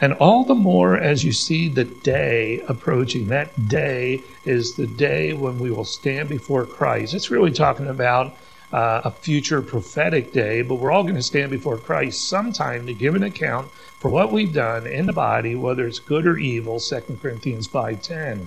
And 0.00 0.12
all 0.14 0.44
the 0.44 0.54
more 0.54 0.96
as 0.96 1.24
you 1.24 1.32
see 1.32 1.68
the 1.68 1.84
day 1.84 2.60
approaching. 2.68 3.26
That 3.26 3.68
day 3.68 4.22
is 4.44 4.76
the 4.76 4.86
day 4.86 5.32
when 5.32 5.58
we 5.58 5.72
will 5.72 5.84
stand 5.84 6.28
before 6.28 6.64
Christ. 6.64 7.12
It's 7.12 7.30
really 7.30 7.50
talking 7.50 7.88
about 7.88 8.36
uh, 8.72 9.00
a 9.04 9.10
future 9.10 9.60
prophetic 9.60 10.32
day, 10.32 10.62
but 10.62 10.76
we're 10.76 10.92
all 10.92 11.02
going 11.02 11.16
to 11.16 11.22
stand 11.22 11.50
before 11.50 11.78
Christ 11.78 12.28
sometime 12.28 12.86
to 12.86 12.94
give 12.94 13.16
an 13.16 13.24
account 13.24 13.72
for 13.98 14.08
what 14.08 14.30
we've 14.30 14.52
done 14.52 14.86
in 14.86 15.06
the 15.06 15.12
body, 15.12 15.56
whether 15.56 15.84
it's 15.86 15.98
good 15.98 16.26
or 16.26 16.36
evil, 16.36 16.78
2 16.78 17.18
Corinthians 17.20 17.66
5.10. 17.66 18.46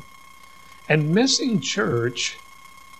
And 0.90 1.14
missing 1.14 1.62
church, 1.62 2.40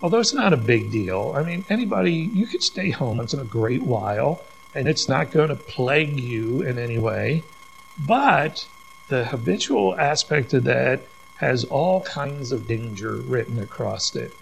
although 0.00 0.20
it's 0.20 0.32
not 0.32 0.52
a 0.52 0.56
big 0.56 0.92
deal, 0.92 1.34
I 1.36 1.42
mean, 1.42 1.64
anybody, 1.68 2.12
you 2.12 2.46
could 2.46 2.62
stay 2.62 2.90
home 2.90 3.16
once 3.16 3.34
in 3.34 3.40
a 3.40 3.44
great 3.44 3.82
while, 3.82 4.44
and 4.76 4.86
it's 4.86 5.08
not 5.08 5.32
going 5.32 5.48
to 5.48 5.56
plague 5.56 6.20
you 6.20 6.62
in 6.62 6.78
any 6.78 6.98
way. 6.98 7.42
But 7.98 8.68
the 9.08 9.24
habitual 9.24 9.98
aspect 9.98 10.54
of 10.54 10.64
that 10.64 11.02
has 11.38 11.64
all 11.64 12.02
kinds 12.02 12.52
of 12.52 12.68
danger 12.68 13.16
written 13.16 13.58
across 13.58 14.14
it. 14.14 14.32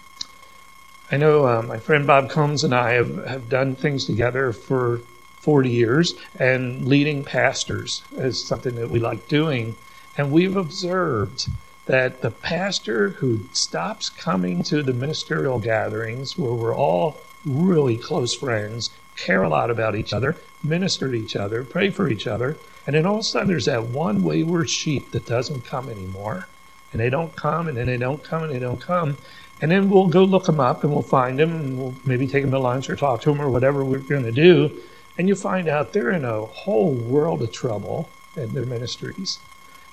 I 1.11 1.17
know 1.17 1.47
uh, 1.47 1.63
my 1.63 1.79
friend 1.79 2.05
Bob 2.05 2.29
Combs 2.29 2.63
and 2.63 2.75
I 2.75 2.91
have, 2.91 3.25
have 3.25 3.49
done 3.49 3.73
things 3.73 4.05
together 4.05 4.53
for 4.53 5.01
40 5.39 5.71
years, 5.71 6.13
and 6.37 6.87
leading 6.87 7.23
pastors 7.23 8.03
is 8.11 8.45
something 8.45 8.75
that 8.75 8.91
we 8.91 8.99
like 8.99 9.27
doing. 9.27 9.75
And 10.15 10.31
we've 10.31 10.55
observed 10.55 11.47
that 11.89 12.21
the 12.21 12.29
pastor 12.29 13.09
who 13.09 13.39
stops 13.51 14.11
coming 14.11 14.61
to 14.61 14.83
the 14.83 14.93
ministerial 14.93 15.57
gatherings 15.57 16.37
where 16.37 16.53
we're 16.53 16.75
all 16.75 17.19
really 17.43 17.97
close 17.97 18.35
friends, 18.35 18.91
care 19.15 19.41
a 19.41 19.49
lot 19.49 19.71
about 19.71 19.95
each 19.95 20.13
other, 20.13 20.35
minister 20.63 21.09
to 21.09 21.15
each 21.15 21.35
other, 21.35 21.63
pray 21.63 21.89
for 21.89 22.07
each 22.07 22.27
other, 22.27 22.55
and 22.85 22.95
then 22.95 23.07
all 23.07 23.15
of 23.15 23.21
a 23.21 23.23
sudden 23.23 23.47
there's 23.47 23.65
that 23.65 23.85
one 23.85 24.21
wayward 24.21 24.69
sheep 24.69 25.09
that 25.09 25.25
doesn't 25.25 25.65
come 25.65 25.89
anymore. 25.89 26.47
And 26.91 27.01
they 27.01 27.09
don't 27.09 27.35
come, 27.35 27.67
and 27.67 27.75
then 27.75 27.87
they 27.87 27.97
don't 27.97 28.23
come, 28.23 28.43
and 28.43 28.51
they 28.51 28.59
don't 28.59 28.79
come. 28.79 29.17
And 29.59 29.71
then 29.71 29.89
we'll 29.89 30.07
go 30.07 30.23
look 30.23 30.45
them 30.45 30.59
up 30.59 30.83
and 30.83 30.93
we'll 30.93 31.01
find 31.01 31.39
them 31.39 31.51
and 31.51 31.77
we'll 31.77 31.95
maybe 32.05 32.27
take 32.27 32.43
them 32.43 32.51
to 32.51 32.59
lunch 32.59 32.87
or 32.87 32.95
talk 32.95 33.21
to 33.21 33.31
them 33.31 33.41
or 33.41 33.49
whatever 33.49 33.83
we're 33.83 33.97
going 33.97 34.23
to 34.23 34.31
do. 34.31 34.79
And 35.17 35.27
you 35.27 35.33
find 35.33 35.67
out 35.67 35.91
they're 35.93 36.11
in 36.11 36.23
a 36.23 36.45
whole 36.45 36.91
world 36.91 37.41
of 37.41 37.51
trouble 37.51 38.09
in 38.37 38.53
their 38.53 38.65
ministries. 38.65 39.39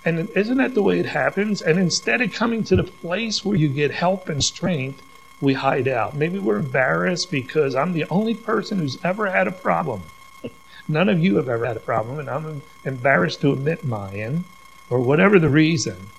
And 0.07 0.31
isn't 0.37 0.59
that 0.59 0.75
the 0.75 0.85
way 0.85 1.01
it 1.01 1.07
happens? 1.07 1.61
And 1.61 1.81
instead 1.81 2.21
of 2.23 2.33
coming 2.33 2.63
to 2.65 2.77
the 2.77 2.85
place 2.85 3.45
where 3.45 3.57
you 3.57 3.69
get 3.69 3.91
help 3.91 4.29
and 4.29 4.43
strength, 4.43 5.03
we 5.41 5.55
hide 5.55 5.89
out. 5.89 6.15
Maybe 6.15 6.39
we're 6.39 6.61
embarrassed 6.61 7.29
because 7.29 7.75
I'm 7.75 7.93
the 7.93 8.05
only 8.09 8.35
person 8.35 8.79
who's 8.79 9.05
ever 9.05 9.29
had 9.29 9.49
a 9.49 9.53
problem. 9.53 10.05
None 10.89 11.09
of 11.09 11.19
you 11.19 11.37
have 11.39 11.49
ever 11.49 11.67
had 11.67 11.77
a 11.77 11.81
problem, 11.81 12.21
and 12.21 12.31
I'm 12.31 12.63
embarrassed 12.85 13.41
to 13.41 13.53
admit 13.53 13.85
mine, 13.85 14.45
or 14.89 15.01
whatever 15.01 15.41
the 15.41 15.49
reason. 15.49 16.11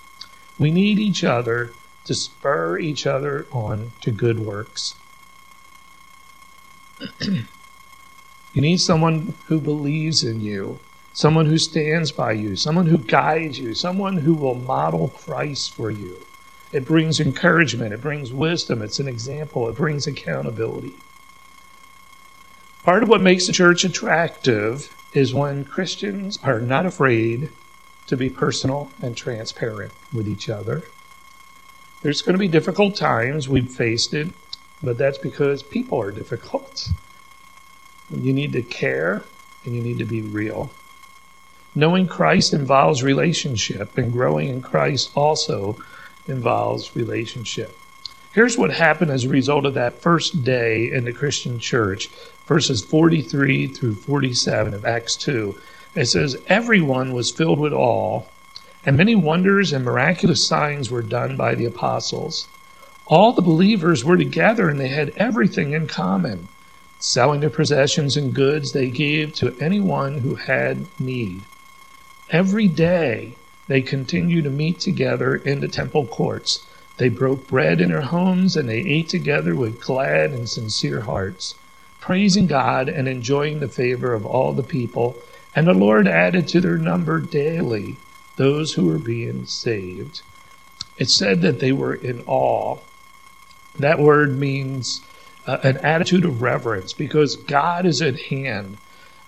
We 0.60 0.69
need 0.69 1.00
each 1.00 1.23
other 1.23 1.71
to 2.04 2.13
spur 2.13 2.78
each 2.78 3.08
other 3.08 3.47
on 3.54 3.93
to 4.02 4.12
good 4.12 4.39
works. 4.39 4.95
you 7.21 7.45
need 8.54 8.82
someone 8.82 9.34
who 9.45 9.62
believes 9.62 10.26
in 10.26 10.41
you, 10.41 10.80
someone 11.18 11.48
who 11.48 11.58
stands 11.58 12.12
by 12.12 12.32
you, 12.32 12.56
someone 12.56 12.86
who 12.86 12.98
guides 13.00 13.58
you, 13.58 13.74
someone 13.74 14.18
who 14.18 14.36
will 14.36 14.54
model 14.54 15.08
Christ 15.08 15.74
for 15.74 15.90
you. 15.90 16.16
It 16.72 16.86
brings 16.86 17.20
encouragement, 17.20 17.92
it 17.92 18.02
brings 18.02 18.32
wisdom, 18.32 18.84
it's 18.84 19.00
an 19.00 19.08
example, 19.08 19.68
it 19.68 19.76
brings 19.76 20.06
accountability. 20.06 20.94
Part 22.84 23.02
of 23.02 23.10
what 23.10 23.24
makes 23.24 23.48
the 23.48 23.52
church 23.52 23.84
attractive 23.84 24.96
is 25.12 25.34
when 25.34 25.66
Christians 25.66 26.38
are 26.44 26.62
not 26.62 26.86
afraid 26.86 27.50
to 28.06 28.16
be 28.16 28.30
personal 28.30 28.92
and 29.02 29.18
transparent 29.18 29.94
with 30.14 30.28
each 30.28 30.50
other. 30.50 30.84
There's 32.04 32.22
going 32.22 32.36
to 32.36 32.40
be 32.40 32.48
difficult 32.48 32.96
times. 32.96 33.50
We've 33.50 33.68
faced 33.68 34.14
it, 34.14 34.28
but 34.84 35.00
that's 35.00 35.18
because 35.18 35.64
people 35.64 36.00
are 36.00 36.12
difficult. 36.12 36.90
You 38.12 38.34
need 38.34 38.54
to 38.54 38.62
care 38.62 39.24
and 39.66 39.76
you 39.76 39.82
need 39.82 39.98
to 39.98 40.06
be 40.06 40.22
real. 40.22 40.70
Knowing 41.78 42.08
Christ 42.08 42.56
involves 42.56 43.04
relationship, 43.04 43.96
and 44.00 44.12
growing 44.12 44.50
in 44.50 44.63
Christ 44.63 45.12
also 45.13 45.78
involves 46.28 46.96
relationship. 46.96 47.78
Here's 48.34 48.58
what 48.58 48.72
happened 48.72 49.12
as 49.12 49.26
a 49.26 49.30
result 49.30 49.63
of 49.63 49.76
that 49.76 50.02
first 50.02 50.44
day 50.44 50.90
in 50.92 51.06
the 51.06 51.13
Christian 51.13 51.60
church, 51.60 52.10
verses 52.48 52.84
43 52.84 53.68
through 53.68 53.94
47 53.94 54.74
of 54.74 54.86
Acts 54.86 55.16
2. 55.18 55.56
It 55.94 56.08
says, 56.08 56.36
Everyone 56.48 57.13
was 57.13 57.30
filled 57.30 57.60
with 57.60 57.74
awe, 57.74 58.24
and 58.84 58.98
many 58.98 59.13
wonders 59.13 59.72
and 59.72 59.86
miraculous 59.86 60.48
signs 60.48 60.90
were 60.90 61.04
done 61.04 61.38
by 61.38 61.54
the 61.54 61.66
apostles. 61.66 62.48
All 63.06 63.34
the 63.34 63.44
believers 63.44 64.04
were 64.04 64.18
together 64.18 64.68
and 64.68 64.80
they 64.80 64.88
had 64.88 65.13
everything 65.16 65.74
in 65.74 65.86
common. 65.86 66.48
Selling 66.98 67.42
their 67.42 67.52
possessions 67.52 68.18
and 68.18 68.34
goods, 68.34 68.72
they 68.72 68.90
gave 68.90 69.36
to 69.36 69.56
anyone 69.60 70.22
who 70.22 70.34
had 70.34 70.88
need. 71.00 71.44
Every 72.30 72.68
day, 72.68 73.36
they 73.68 73.82
continued 73.82 74.44
to 74.44 74.50
meet 74.50 74.80
together 74.80 75.36
in 75.36 75.62
the 75.62 75.68
temple 75.68 76.06
courts. 76.06 76.66
They 76.98 77.10
broke 77.10 77.48
bread 77.48 77.80
in 77.80 77.90
their 77.90 78.02
homes 78.02 78.58
and 78.58 78.68
they 78.68 78.80
ate 78.80 79.08
together 79.08 79.56
with 79.56 79.80
glad 79.80 80.32
and 80.32 80.50
sincere 80.50 81.02
hearts, 81.02 81.56
praising 82.02 82.48
God 82.48 82.90
and 82.90 83.08
enjoying 83.08 83.60
the 83.60 83.70
favor 83.70 84.13
of 84.13 84.26
all 84.26 84.52
the 84.52 84.63
people. 84.63 85.16
And 85.56 85.68
the 85.68 85.74
Lord 85.74 86.08
added 86.08 86.48
to 86.50 86.60
their 86.60 86.78
number 86.78 87.20
daily 87.20 87.98
those 88.36 88.74
who 88.74 88.86
were 88.86 89.00
being 89.00 89.46
saved. 89.46 90.22
It 90.98 91.10
said 91.10 91.42
that 91.42 91.60
they 91.60 91.72
were 91.72 91.94
in 91.94 92.24
awe. 92.26 92.80
That 93.78 94.00
word 94.00 94.38
means 94.38 95.02
uh, 95.46 95.60
an 95.63 95.78
attitude 95.78 96.26
of 96.26 96.42
reverence 96.42 96.94
because 96.94 97.36
God 97.36 97.86
is 97.86 98.02
at 98.02 98.20
hand. 98.24 98.78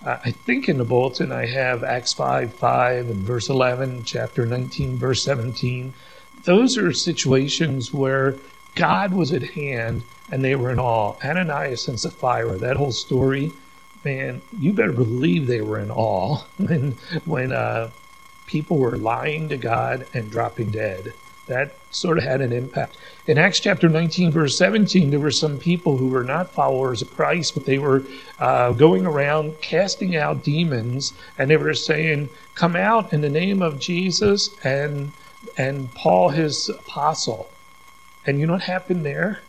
I 0.04 0.30
think 0.30 0.68
in 0.68 0.78
the 0.78 0.84
bulletin 0.84 1.30
I 1.30 1.46
have 1.46 1.84
Acts 1.84 2.14
5 2.14 2.54
5 2.54 3.10
and 3.10 3.16
verse 3.16 3.50
11, 3.50 4.04
chapter 4.04 4.46
19, 4.46 4.96
verse 4.96 5.22
17. 5.24 5.92
Those 6.44 6.78
are 6.78 6.92
situations 6.92 7.92
where 7.92 8.36
God 8.74 9.12
was 9.12 9.32
at 9.32 9.42
hand 9.42 10.02
and 10.30 10.42
they 10.42 10.56
were 10.56 10.70
in 10.70 10.78
awe. 10.78 11.16
Ananias 11.22 11.86
and 11.86 12.00
Sapphira, 12.00 12.56
that 12.56 12.76
whole 12.76 12.92
story, 12.92 13.52
man, 14.04 14.40
you 14.58 14.72
better 14.72 14.92
believe 14.92 15.46
they 15.46 15.60
were 15.60 15.78
in 15.78 15.90
awe 15.90 16.44
when, 16.56 16.96
when 17.26 17.52
uh, 17.52 17.90
people 18.46 18.78
were 18.78 18.96
lying 18.96 19.50
to 19.50 19.58
God 19.58 20.06
and 20.14 20.30
dropping 20.30 20.70
dead 20.70 21.12
that 21.50 21.74
sort 21.90 22.16
of 22.16 22.24
had 22.24 22.40
an 22.40 22.52
impact. 22.52 22.96
In 23.26 23.36
Acts 23.36 23.60
chapter 23.60 23.88
19, 23.88 24.30
verse 24.30 24.56
17, 24.56 25.10
there 25.10 25.20
were 25.20 25.30
some 25.30 25.58
people 25.58 25.96
who 25.96 26.08
were 26.08 26.24
not 26.24 26.52
followers 26.52 27.02
of 27.02 27.14
Christ, 27.14 27.54
but 27.54 27.66
they 27.66 27.78
were 27.78 28.04
uh, 28.38 28.72
going 28.72 29.04
around 29.04 29.60
casting 29.60 30.16
out 30.16 30.44
demons, 30.44 31.12
and 31.36 31.50
they 31.50 31.56
were 31.56 31.74
saying, 31.74 32.30
Come 32.54 32.76
out 32.76 33.12
in 33.12 33.20
the 33.20 33.28
name 33.28 33.62
of 33.62 33.78
Jesus 33.78 34.50
and, 34.64 35.12
and 35.56 35.92
Paul, 35.94 36.30
his 36.30 36.68
apostle. 36.68 37.50
And 38.24 38.38
you 38.38 38.46
know 38.46 38.54
what 38.54 38.62
happened 38.62 39.04
there? 39.04 39.40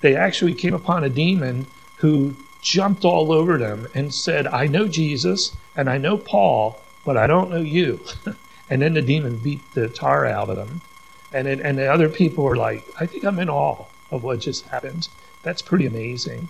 They 0.00 0.16
actually 0.16 0.54
came 0.54 0.74
upon 0.74 1.04
a 1.04 1.08
demon 1.08 1.66
who 1.96 2.34
jumped 2.60 3.04
all 3.04 3.30
over 3.30 3.58
them 3.58 3.86
and 3.94 4.12
said, 4.12 4.46
I 4.46 4.66
know 4.66 4.88
Jesus 4.88 5.56
and 5.76 5.88
I 5.88 5.98
know 5.98 6.16
Paul, 6.16 6.80
but 7.04 7.16
I 7.16 7.26
don't 7.26 7.50
know 7.50 7.60
you. 7.60 8.00
and 8.70 8.82
then 8.82 8.94
the 8.94 9.02
demon 9.02 9.36
beat 9.36 9.60
the 9.74 9.88
tar 9.88 10.26
out 10.26 10.50
of 10.50 10.56
them. 10.56 10.80
And, 11.34 11.48
it, 11.48 11.58
and 11.60 11.76
the 11.76 11.92
other 11.92 12.08
people 12.08 12.44
were 12.44 12.56
like, 12.56 12.86
I 13.00 13.06
think 13.06 13.24
I'm 13.24 13.40
in 13.40 13.50
awe 13.50 13.86
of 14.12 14.22
what 14.22 14.38
just 14.38 14.68
happened. 14.68 15.08
That's 15.42 15.62
pretty 15.62 15.84
amazing. 15.84 16.48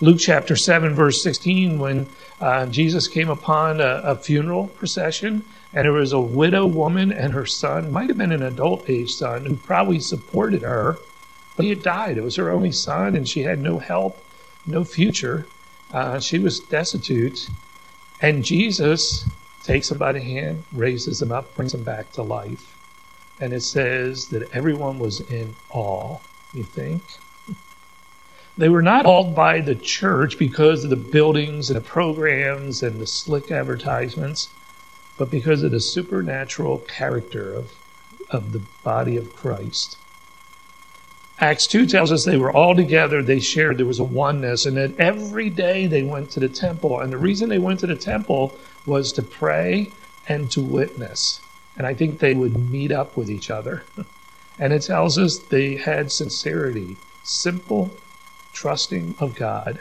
Luke 0.00 0.18
chapter 0.18 0.56
7, 0.56 0.92
verse 0.92 1.22
16, 1.22 1.78
when 1.78 2.08
uh, 2.40 2.66
Jesus 2.66 3.06
came 3.06 3.30
upon 3.30 3.80
a, 3.80 4.02
a, 4.04 4.16
funeral 4.16 4.68
procession, 4.68 5.44
and 5.72 5.84
there 5.84 5.92
was 5.92 6.12
a 6.12 6.20
widow 6.20 6.66
woman 6.66 7.12
and 7.12 7.32
her 7.32 7.46
son, 7.46 7.92
might 7.92 8.08
have 8.08 8.18
been 8.18 8.32
an 8.32 8.42
adult 8.42 8.90
age 8.90 9.12
son, 9.12 9.46
who 9.46 9.54
probably 9.54 10.00
supported 10.00 10.62
her, 10.62 10.98
but 11.56 11.62
he 11.62 11.70
had 11.70 11.82
died. 11.84 12.18
It 12.18 12.24
was 12.24 12.36
her 12.36 12.50
only 12.50 12.72
son, 12.72 13.14
and 13.14 13.28
she 13.28 13.42
had 13.42 13.60
no 13.60 13.78
help, 13.78 14.20
no 14.66 14.82
future. 14.82 15.46
Uh, 15.92 16.18
she 16.18 16.40
was 16.40 16.58
destitute. 16.58 17.48
And 18.20 18.44
Jesus 18.44 19.28
takes 19.62 19.92
him 19.92 19.98
by 19.98 20.10
the 20.10 20.20
hand, 20.20 20.64
raises 20.72 21.22
him 21.22 21.30
up, 21.30 21.54
brings 21.54 21.72
him 21.72 21.84
back 21.84 22.10
to 22.12 22.22
life 22.22 22.77
and 23.40 23.52
it 23.52 23.62
says 23.62 24.28
that 24.28 24.50
everyone 24.52 24.98
was 24.98 25.20
in 25.30 25.54
awe, 25.70 26.18
you 26.52 26.64
think? 26.64 27.02
They 28.56 28.68
were 28.68 28.82
not 28.82 29.06
awed 29.06 29.36
by 29.36 29.60
the 29.60 29.76
church 29.76 30.36
because 30.36 30.82
of 30.82 30.90
the 30.90 30.96
buildings 30.96 31.70
and 31.70 31.76
the 31.76 31.84
programs 31.84 32.82
and 32.82 33.00
the 33.00 33.06
slick 33.06 33.52
advertisements, 33.52 34.48
but 35.16 35.30
because 35.30 35.62
of 35.62 35.70
the 35.70 35.80
supernatural 35.80 36.78
character 36.78 37.54
of, 37.54 37.72
of 38.30 38.52
the 38.52 38.62
body 38.82 39.16
of 39.16 39.34
Christ. 39.36 39.96
Acts 41.40 41.68
2 41.68 41.86
tells 41.86 42.10
us 42.10 42.24
they 42.24 42.36
were 42.36 42.52
all 42.52 42.74
together, 42.74 43.22
they 43.22 43.38
shared, 43.38 43.78
there 43.78 43.86
was 43.86 44.00
a 44.00 44.04
oneness, 44.04 44.66
and 44.66 44.76
that 44.76 44.98
every 44.98 45.48
day 45.48 45.86
they 45.86 46.02
went 46.02 46.32
to 46.32 46.40
the 46.40 46.48
temple. 46.48 46.98
And 46.98 47.12
the 47.12 47.18
reason 47.18 47.48
they 47.48 47.60
went 47.60 47.78
to 47.80 47.86
the 47.86 47.94
temple 47.94 48.58
was 48.86 49.12
to 49.12 49.22
pray 49.22 49.92
and 50.28 50.50
to 50.50 50.60
witness. 50.60 51.40
And 51.78 51.86
I 51.86 51.94
think 51.94 52.18
they 52.18 52.34
would 52.34 52.70
meet 52.70 52.92
up 52.92 53.16
with 53.16 53.30
each 53.30 53.50
other. 53.50 53.84
and 54.58 54.72
it 54.72 54.82
tells 54.82 55.16
us 55.16 55.38
they 55.38 55.76
had 55.76 56.12
sincerity, 56.12 56.96
simple 57.22 57.96
trusting 58.52 59.14
of 59.20 59.36
God. 59.36 59.80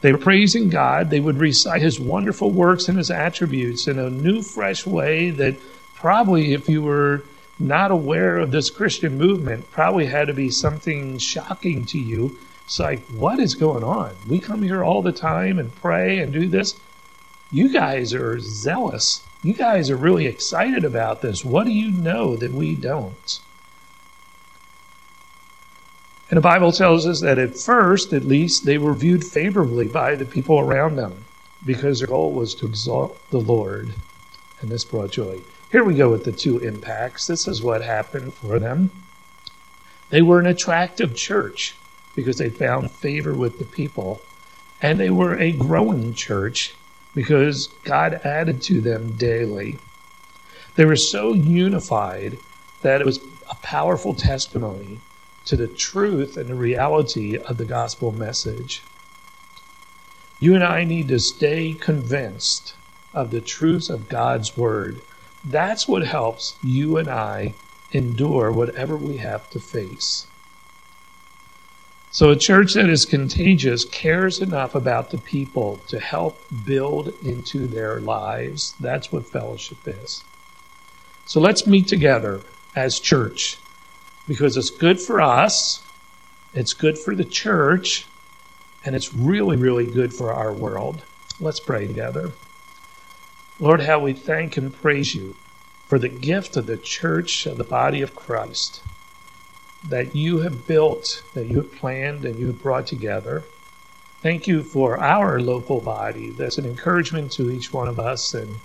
They 0.00 0.12
were 0.12 0.18
praising 0.18 0.70
God. 0.70 1.10
They 1.10 1.20
would 1.20 1.36
recite 1.36 1.82
his 1.82 2.00
wonderful 2.00 2.50
works 2.50 2.88
and 2.88 2.96
his 2.96 3.10
attributes 3.10 3.86
in 3.86 3.98
a 3.98 4.08
new, 4.08 4.40
fresh 4.40 4.86
way 4.86 5.30
that 5.30 5.56
probably, 5.94 6.54
if 6.54 6.68
you 6.70 6.80
were 6.80 7.22
not 7.58 7.90
aware 7.90 8.38
of 8.38 8.50
this 8.50 8.70
Christian 8.70 9.18
movement, 9.18 9.70
probably 9.70 10.06
had 10.06 10.28
to 10.28 10.32
be 10.32 10.50
something 10.50 11.18
shocking 11.18 11.84
to 11.84 11.98
you. 11.98 12.38
It's 12.64 12.80
like, 12.80 13.04
what 13.08 13.38
is 13.38 13.54
going 13.54 13.84
on? 13.84 14.16
We 14.26 14.38
come 14.38 14.62
here 14.62 14.82
all 14.82 15.02
the 15.02 15.12
time 15.12 15.58
and 15.58 15.74
pray 15.76 16.20
and 16.20 16.32
do 16.32 16.48
this. 16.48 16.80
You 17.52 17.68
guys 17.68 18.14
are 18.14 18.38
zealous 18.38 19.22
you 19.42 19.54
guys 19.54 19.88
are 19.88 19.96
really 19.96 20.26
excited 20.26 20.84
about 20.84 21.22
this. 21.22 21.44
What 21.44 21.64
do 21.64 21.72
you 21.72 21.90
know 21.90 22.36
that 22.36 22.52
we 22.52 22.74
don't? 22.74 23.40
And 26.28 26.36
the 26.36 26.42
Bible 26.42 26.72
tells 26.72 27.06
us 27.06 27.22
that 27.22 27.38
at 27.38 27.56
first, 27.56 28.12
at 28.12 28.24
least, 28.24 28.66
they 28.66 28.76
were 28.76 28.94
viewed 28.94 29.24
favorably 29.24 29.88
by 29.88 30.14
the 30.14 30.26
people 30.26 30.60
around 30.60 30.96
them 30.96 31.24
because 31.64 31.98
their 31.98 32.08
goal 32.08 32.32
was 32.32 32.54
to 32.56 32.66
exalt 32.66 33.18
the 33.30 33.40
Lord. 33.40 33.94
And 34.60 34.70
this 34.70 34.84
brought 34.84 35.12
joy. 35.12 35.40
Here 35.72 35.84
we 35.84 35.94
go 35.94 36.10
with 36.10 36.24
the 36.24 36.32
two 36.32 36.58
impacts. 36.58 37.26
This 37.26 37.48
is 37.48 37.62
what 37.62 37.82
happened 37.82 38.34
for 38.34 38.58
them. 38.58 38.90
They 40.10 40.20
were 40.20 40.38
an 40.38 40.46
attractive 40.46 41.16
church 41.16 41.74
because 42.14 42.36
they 42.36 42.50
found 42.50 42.90
favor 42.90 43.32
with 43.32 43.58
the 43.58 43.64
people. 43.64 44.20
And 44.82 45.00
they 45.00 45.10
were 45.10 45.36
a 45.36 45.52
growing 45.52 46.14
church 46.14 46.74
because 47.14 47.68
God 47.84 48.20
added 48.24 48.62
to 48.62 48.80
them 48.80 49.12
daily. 49.12 49.78
They 50.76 50.84
were 50.84 50.96
so 50.96 51.32
unified 51.32 52.38
that 52.82 53.00
it 53.00 53.06
was 53.06 53.20
a 53.50 53.54
powerful 53.56 54.14
testimony 54.14 55.00
to 55.46 55.56
the 55.56 55.68
truth 55.68 56.36
and 56.36 56.48
the 56.48 56.54
reality 56.54 57.36
of 57.36 57.56
the 57.56 57.64
gospel 57.64 58.12
message. 58.12 58.82
You 60.38 60.54
and 60.54 60.64
I 60.64 60.84
need 60.84 61.08
to 61.08 61.18
stay 61.18 61.74
convinced 61.74 62.74
of 63.12 63.30
the 63.30 63.40
truths 63.40 63.90
of 63.90 64.08
God's 64.08 64.56
word. 64.56 65.00
That's 65.44 65.88
what 65.88 66.06
helps 66.06 66.56
you 66.62 66.96
and 66.96 67.08
I 67.08 67.54
endure 67.92 68.52
whatever 68.52 68.96
we 68.96 69.16
have 69.18 69.50
to 69.50 69.60
face. 69.60 70.26
So, 72.12 72.30
a 72.30 72.36
church 72.36 72.74
that 72.74 72.90
is 72.90 73.04
contagious 73.04 73.84
cares 73.84 74.40
enough 74.40 74.74
about 74.74 75.10
the 75.10 75.18
people 75.18 75.76
to 75.86 76.00
help 76.00 76.42
build 76.64 77.14
into 77.22 77.68
their 77.68 78.00
lives. 78.00 78.74
That's 78.80 79.12
what 79.12 79.28
fellowship 79.28 79.78
is. 79.86 80.24
So, 81.24 81.38
let's 81.38 81.68
meet 81.68 81.86
together 81.86 82.40
as 82.74 82.98
church 82.98 83.58
because 84.26 84.56
it's 84.56 84.70
good 84.70 85.00
for 85.00 85.20
us, 85.20 85.84
it's 86.52 86.72
good 86.72 86.98
for 86.98 87.14
the 87.14 87.24
church, 87.24 88.06
and 88.84 88.96
it's 88.96 89.14
really, 89.14 89.56
really 89.56 89.86
good 89.86 90.12
for 90.12 90.32
our 90.32 90.52
world. 90.52 91.02
Let's 91.38 91.60
pray 91.60 91.86
together. 91.86 92.32
Lord, 93.60 93.82
how 93.82 94.00
we 94.00 94.14
thank 94.14 94.56
and 94.56 94.74
praise 94.74 95.14
you 95.14 95.36
for 95.86 96.00
the 96.00 96.08
gift 96.08 96.56
of 96.56 96.66
the 96.66 96.76
church, 96.76 97.46
of 97.46 97.56
the 97.56 97.62
body 97.62 98.02
of 98.02 98.16
Christ 98.16 98.82
that 99.88 100.14
you 100.14 100.38
have 100.40 100.66
built, 100.66 101.22
that 101.34 101.46
you 101.46 101.56
have 101.56 101.72
planned, 101.72 102.24
and 102.24 102.38
you 102.38 102.48
have 102.48 102.62
brought 102.62 102.86
together. 102.86 103.44
Thank 104.22 104.46
you 104.46 104.62
for 104.62 104.98
our 104.98 105.40
local 105.40 105.80
body 105.80 106.30
that's 106.30 106.58
an 106.58 106.66
encouragement 106.66 107.32
to 107.32 107.50
each 107.50 107.72
one 107.72 107.88
of 107.88 107.98
us 107.98 108.34
and 108.34 108.60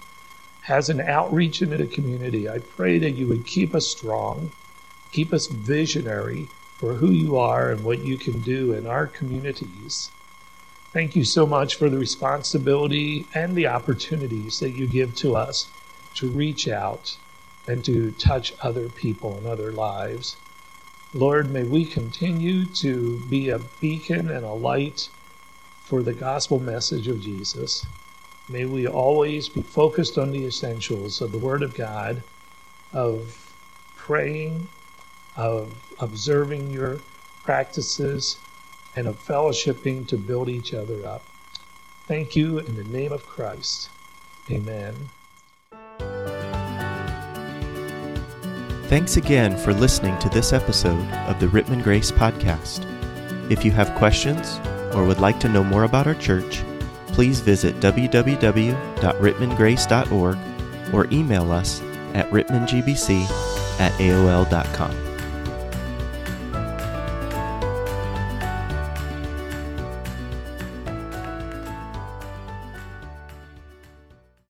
has 0.63 0.89
an 0.89 0.99
outreach 0.99 1.61
into 1.61 1.77
the 1.77 1.87
community. 1.87 2.49
I 2.49 2.59
pray 2.59 2.97
that 2.97 3.11
you 3.11 3.27
would 3.27 3.45
keep 3.45 3.73
us 3.73 3.87
strong, 3.87 4.51
keep 5.11 5.31
us 5.31 5.47
visionary 5.47 6.49
for 6.77 6.95
who 6.95 7.11
you 7.11 7.37
are 7.37 7.71
and 7.71 7.83
what 7.83 7.99
you 7.99 8.17
can 8.17 8.41
do 8.41 8.73
in 8.73 8.85
our 8.85 9.07
communities. 9.07 10.11
Thank 10.91 11.15
you 11.15 11.23
so 11.23 11.45
much 11.45 11.75
for 11.75 11.89
the 11.89 11.97
responsibility 11.97 13.25
and 13.33 13.55
the 13.55 13.67
opportunities 13.67 14.59
that 14.59 14.71
you 14.71 14.87
give 14.87 15.15
to 15.17 15.35
us 15.35 15.69
to 16.15 16.27
reach 16.27 16.67
out 16.67 17.15
and 17.67 17.83
to 17.85 18.11
touch 18.11 18.53
other 18.61 18.89
people 18.89 19.37
and 19.37 19.47
other 19.47 19.71
lives. 19.71 20.35
Lord, 21.15 21.49
may 21.49 21.63
we 21.63 21.85
continue 21.85 22.65
to 22.65 23.21
be 23.29 23.47
a 23.47 23.59
beacon 23.79 24.29
and 24.29 24.43
a 24.43 24.51
light 24.51 25.07
for 25.85 26.03
the 26.03 26.13
gospel 26.13 26.59
message 26.59 27.07
of 27.07 27.21
Jesus. 27.21 27.85
May 28.49 28.65
we 28.65 28.85
always 28.85 29.47
be 29.47 29.61
focused 29.61 30.17
on 30.17 30.31
the 30.31 30.45
essentials 30.45 31.21
of 31.21 31.31
the 31.31 31.37
Word 31.37 31.63
of 31.63 31.73
God, 31.73 32.21
of 32.91 33.53
praying, 33.95 34.67
of 35.37 35.73
observing 35.99 36.71
your 36.71 36.99
practices, 37.45 38.37
and 38.93 39.07
of 39.07 39.17
fellowshipping 39.25 40.09
to 40.09 40.17
build 40.17 40.49
each 40.49 40.73
other 40.73 41.05
up. 41.05 41.23
Thank 42.07 42.35
you 42.35 42.59
in 42.59 42.75
the 42.75 42.83
name 42.83 43.13
of 43.13 43.25
Christ. 43.25 43.89
Amen. 44.51 45.09
Thanks 48.87 49.17
again 49.17 49.57
for 49.57 49.73
listening 49.73 50.17
to 50.19 50.29
this 50.29 50.53
episode 50.53 51.03
of 51.27 51.39
the 51.39 51.47
Rittman 51.47 51.81
Grace 51.81 52.11
Podcast. 52.11 52.85
If 53.51 53.65
you 53.65 53.71
have 53.71 53.95
questions 53.95 54.59
or 54.93 55.05
would 55.05 55.19
like 55.19 55.39
to 55.39 55.49
know 55.49 55.63
more 55.63 55.85
about 55.85 56.05
our 56.05 56.13
church, 56.13 56.61
please 57.07 57.39
visit 57.39 57.79
www.rittmangrace.org 57.79 60.37
or 60.93 61.07
email 61.11 61.51
us 61.51 61.81
at 62.13 62.29
rittmangbc 62.29 63.23
at 63.79 63.91
aol.com. 63.93 65.04